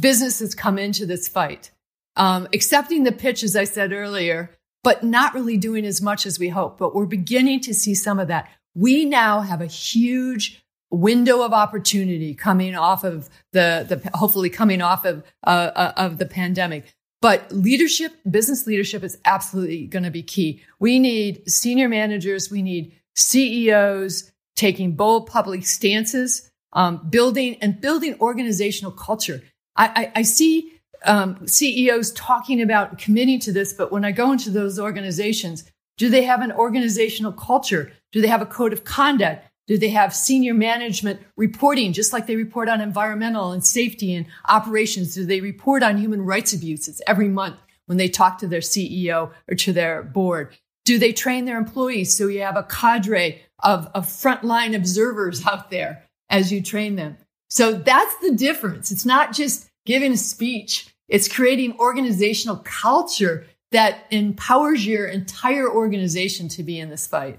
businesses 0.00 0.54
come 0.54 0.78
into 0.78 1.06
this 1.06 1.28
fight, 1.28 1.70
um, 2.16 2.48
accepting 2.54 3.04
the 3.04 3.12
pitch, 3.12 3.42
as 3.42 3.54
I 3.56 3.64
said 3.64 3.92
earlier, 3.92 4.56
but 4.82 5.04
not 5.04 5.34
really 5.34 5.58
doing 5.58 5.84
as 5.84 6.00
much 6.00 6.24
as 6.24 6.38
we 6.38 6.48
hope. 6.48 6.78
But 6.78 6.94
we're 6.94 7.06
beginning 7.06 7.60
to 7.60 7.74
see 7.74 7.94
some 7.94 8.18
of 8.18 8.28
that. 8.28 8.48
We 8.74 9.04
now 9.04 9.40
have 9.40 9.60
a 9.60 9.66
huge 9.66 10.62
window 10.90 11.42
of 11.42 11.52
opportunity 11.52 12.34
coming 12.34 12.74
off 12.74 13.04
of 13.04 13.28
the, 13.52 13.84
the 13.88 14.10
hopefully 14.16 14.50
coming 14.50 14.80
off 14.80 15.04
of, 15.04 15.24
uh, 15.46 15.70
uh, 15.74 15.92
of 15.96 16.18
the 16.18 16.26
pandemic. 16.26 16.94
But 17.22 17.50
leadership, 17.50 18.12
business 18.30 18.66
leadership 18.66 19.02
is 19.02 19.18
absolutely 19.24 19.86
going 19.86 20.04
to 20.04 20.10
be 20.10 20.22
key. 20.22 20.62
We 20.78 20.98
need 20.98 21.50
senior 21.50 21.88
managers. 21.88 22.50
We 22.50 22.62
need 22.62 22.92
CEOs 23.14 24.30
taking 24.54 24.92
bold 24.92 25.26
public 25.26 25.66
stances, 25.66 26.50
um, 26.72 27.08
building 27.08 27.56
and 27.60 27.80
building 27.80 28.16
organizational 28.20 28.92
culture. 28.92 29.42
I, 29.76 29.86
I, 29.86 30.20
I 30.20 30.22
see 30.22 30.72
um, 31.04 31.46
CEOs 31.46 32.12
talking 32.12 32.60
about 32.62 32.98
committing 32.98 33.40
to 33.40 33.52
this, 33.52 33.72
but 33.72 33.92
when 33.92 34.04
I 34.04 34.12
go 34.12 34.32
into 34.32 34.50
those 34.50 34.78
organizations, 34.78 35.64
do 35.96 36.10
they 36.10 36.22
have 36.24 36.42
an 36.42 36.52
organizational 36.52 37.32
culture? 37.32 37.92
Do 38.12 38.20
they 38.20 38.28
have 38.28 38.42
a 38.42 38.46
code 38.46 38.72
of 38.72 38.84
conduct? 38.84 39.46
Do 39.66 39.78
they 39.78 39.88
have 39.90 40.14
senior 40.14 40.54
management 40.54 41.20
reporting, 41.36 41.92
just 41.92 42.12
like 42.12 42.26
they 42.26 42.36
report 42.36 42.68
on 42.68 42.80
environmental 42.80 43.52
and 43.52 43.64
safety 43.64 44.14
and 44.14 44.26
operations? 44.48 45.14
Do 45.14 45.24
they 45.24 45.40
report 45.40 45.82
on 45.82 45.98
human 45.98 46.22
rights 46.22 46.52
abuses 46.52 47.02
every 47.06 47.28
month 47.28 47.56
when 47.86 47.98
they 47.98 48.08
talk 48.08 48.38
to 48.38 48.46
their 48.46 48.60
CEO 48.60 49.32
or 49.50 49.54
to 49.56 49.72
their 49.72 50.02
board? 50.02 50.56
Do 50.84 50.98
they 50.98 51.12
train 51.12 51.46
their 51.46 51.58
employees 51.58 52.16
so 52.16 52.28
you 52.28 52.42
have 52.42 52.56
a 52.56 52.62
cadre 52.62 53.42
of, 53.62 53.88
of 53.94 54.06
frontline 54.06 54.74
observers 54.76 55.44
out 55.46 55.70
there 55.70 56.04
as 56.30 56.52
you 56.52 56.62
train 56.62 56.94
them? 56.94 57.16
So 57.48 57.72
that's 57.72 58.16
the 58.18 58.32
difference. 58.32 58.92
It's 58.92 59.04
not 59.04 59.32
just 59.32 59.68
giving 59.84 60.12
a 60.12 60.16
speech. 60.16 60.94
It's 61.08 61.28
creating 61.28 61.78
organizational 61.78 62.62
culture 62.64 63.46
that 63.72 64.06
empowers 64.10 64.86
your 64.86 65.06
entire 65.06 65.68
organization 65.68 66.48
to 66.48 66.62
be 66.62 66.78
in 66.78 66.88
this 66.88 67.06
fight. 67.06 67.38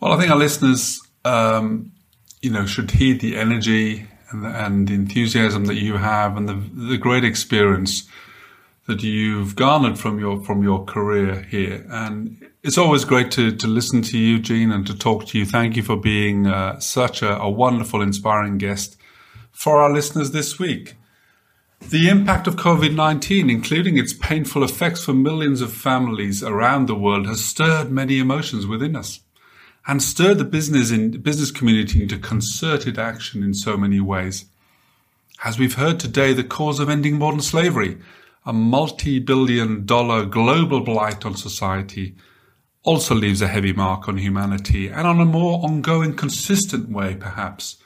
Well, 0.00 0.12
I 0.12 0.18
think 0.18 0.30
our 0.30 0.38
listeners, 0.38 1.00
um, 1.24 1.92
you 2.40 2.50
know, 2.50 2.66
should 2.66 2.92
heed 2.92 3.20
the 3.20 3.36
energy 3.36 4.06
and 4.30 4.44
the, 4.44 4.48
and 4.48 4.88
the 4.88 4.94
enthusiasm 4.94 5.66
that 5.66 5.76
you 5.76 5.96
have 5.96 6.36
and 6.36 6.48
the, 6.48 6.88
the 6.88 6.96
great 6.96 7.24
experience 7.24 8.08
that 8.86 9.02
you've 9.02 9.54
garnered 9.56 9.98
from 9.98 10.18
your 10.18 10.42
from 10.42 10.62
your 10.62 10.84
career 10.84 11.42
here. 11.42 11.86
And 11.90 12.44
it's 12.62 12.78
always 12.78 13.04
great 13.04 13.30
to 13.32 13.54
to 13.54 13.66
listen 13.66 14.02
to 14.02 14.18
you, 14.18 14.38
Jean, 14.38 14.72
and 14.72 14.86
to 14.86 14.96
talk 14.96 15.26
to 15.26 15.38
you. 15.38 15.46
Thank 15.46 15.76
you 15.76 15.82
for 15.82 15.96
being 15.96 16.46
uh, 16.46 16.80
such 16.80 17.22
a, 17.22 17.38
a 17.38 17.48
wonderful, 17.50 18.02
inspiring 18.02 18.58
guest 18.58 18.96
for 19.52 19.80
our 19.80 19.92
listeners 19.92 20.32
this 20.32 20.58
week. 20.58 20.96
The 21.88 22.08
impact 22.08 22.46
of 22.46 22.56
COVID 22.56 22.94
19, 22.94 23.48
including 23.48 23.96
its 23.96 24.12
painful 24.12 24.64
effects 24.64 25.04
for 25.04 25.14
millions 25.14 25.60
of 25.60 25.72
families 25.72 26.42
around 26.42 26.86
the 26.86 26.94
world, 26.94 27.26
has 27.26 27.44
stirred 27.44 27.90
many 27.90 28.18
emotions 28.18 28.66
within 28.66 28.96
us 28.96 29.20
and 29.90 30.00
stirred 30.00 30.38
the 30.38 30.44
business, 30.44 30.92
in, 30.92 31.10
business 31.20 31.50
community 31.50 32.00
into 32.00 32.16
concerted 32.16 32.96
action 32.96 33.42
in 33.42 33.52
so 33.52 33.76
many 33.76 33.98
ways. 33.98 34.44
As 35.42 35.58
we've 35.58 35.74
heard 35.74 35.98
today, 35.98 36.32
the 36.32 36.44
cause 36.44 36.78
of 36.78 36.88
ending 36.88 37.18
modern 37.18 37.40
slavery, 37.40 37.98
a 38.46 38.52
multi 38.52 39.18
billion 39.18 39.84
dollar 39.84 40.26
global 40.26 40.78
blight 40.78 41.26
on 41.26 41.34
society, 41.34 42.14
also 42.84 43.16
leaves 43.16 43.42
a 43.42 43.48
heavy 43.48 43.72
mark 43.72 44.06
on 44.06 44.18
humanity 44.18 44.86
and 44.86 45.08
on 45.08 45.18
a 45.18 45.24
more 45.24 45.58
ongoing, 45.64 46.14
consistent 46.14 46.88
way, 46.88 47.16
perhaps 47.16 47.78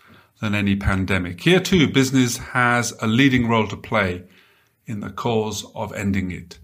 than 0.42 0.54
any 0.54 0.76
pandemic. 0.76 1.40
Here 1.40 1.58
too, 1.58 1.88
business 1.88 2.36
has 2.36 2.92
a 3.00 3.06
leading 3.06 3.48
role 3.48 3.66
to 3.68 3.78
play 3.78 4.24
in 4.84 5.00
the 5.00 5.08
cause 5.08 5.64
of 5.74 5.90
ending 5.94 6.30
it. 6.30 6.58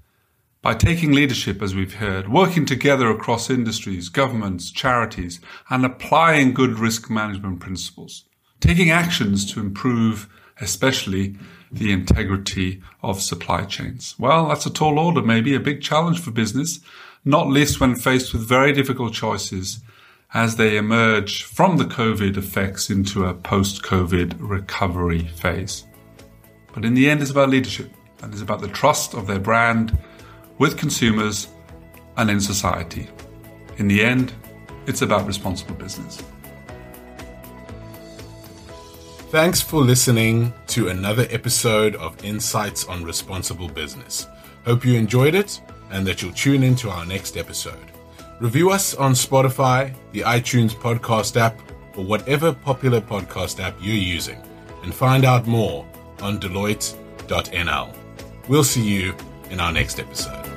By 0.62 0.74
taking 0.74 1.12
leadership, 1.12 1.62
as 1.62 1.74
we've 1.74 1.94
heard, 1.94 2.28
working 2.28 2.66
together 2.66 3.10
across 3.10 3.48
industries, 3.48 4.10
governments, 4.10 4.70
charities, 4.70 5.40
and 5.70 5.86
applying 5.86 6.52
good 6.52 6.78
risk 6.78 7.08
management 7.08 7.60
principles, 7.60 8.24
taking 8.60 8.90
actions 8.90 9.50
to 9.54 9.60
improve, 9.60 10.28
especially 10.60 11.36
the 11.72 11.92
integrity 11.92 12.82
of 13.02 13.22
supply 13.22 13.64
chains. 13.64 14.14
Well, 14.18 14.48
that's 14.48 14.66
a 14.66 14.70
tall 14.70 14.98
order, 14.98 15.22
maybe 15.22 15.54
a 15.54 15.60
big 15.60 15.80
challenge 15.80 16.20
for 16.20 16.30
business, 16.30 16.80
not 17.24 17.48
least 17.48 17.80
when 17.80 17.96
faced 17.96 18.34
with 18.34 18.46
very 18.46 18.74
difficult 18.74 19.14
choices 19.14 19.80
as 20.34 20.56
they 20.56 20.76
emerge 20.76 21.42
from 21.44 21.78
the 21.78 21.84
COVID 21.84 22.36
effects 22.36 22.90
into 22.90 23.24
a 23.24 23.32
post 23.32 23.82
COVID 23.82 24.36
recovery 24.38 25.26
phase. 25.26 25.86
But 26.74 26.84
in 26.84 26.92
the 26.92 27.08
end, 27.08 27.22
it's 27.22 27.30
about 27.30 27.48
leadership 27.48 27.90
and 28.22 28.30
it's 28.30 28.42
about 28.42 28.60
the 28.60 28.68
trust 28.68 29.14
of 29.14 29.26
their 29.26 29.40
brand 29.40 29.96
with 30.60 30.76
consumers 30.76 31.48
and 32.18 32.30
in 32.30 32.38
society. 32.38 33.08
In 33.78 33.88
the 33.88 34.04
end, 34.04 34.34
it's 34.86 35.00
about 35.00 35.26
responsible 35.26 35.74
business. 35.74 36.22
Thanks 39.30 39.62
for 39.62 39.80
listening 39.80 40.52
to 40.66 40.88
another 40.88 41.26
episode 41.30 41.96
of 41.96 42.22
Insights 42.22 42.84
on 42.84 43.04
Responsible 43.04 43.68
Business. 43.68 44.26
Hope 44.66 44.84
you 44.84 44.96
enjoyed 44.96 45.34
it 45.34 45.62
and 45.90 46.06
that 46.06 46.20
you'll 46.20 46.32
tune 46.32 46.62
in 46.62 46.76
to 46.76 46.90
our 46.90 47.06
next 47.06 47.38
episode. 47.38 47.90
Review 48.38 48.70
us 48.70 48.94
on 48.94 49.12
Spotify, 49.12 49.94
the 50.12 50.20
iTunes 50.20 50.74
podcast 50.74 51.40
app, 51.40 51.58
or 51.96 52.04
whatever 52.04 52.52
popular 52.52 53.00
podcast 53.00 53.60
app 53.60 53.76
you're 53.80 53.94
using, 53.94 54.42
and 54.82 54.94
find 54.94 55.24
out 55.24 55.46
more 55.46 55.86
on 56.20 56.38
Deloitte.nl. 56.38 57.96
We'll 58.48 58.64
see 58.64 58.82
you 58.82 59.14
in 59.48 59.58
our 59.58 59.72
next 59.72 59.98
episode. 59.98 60.49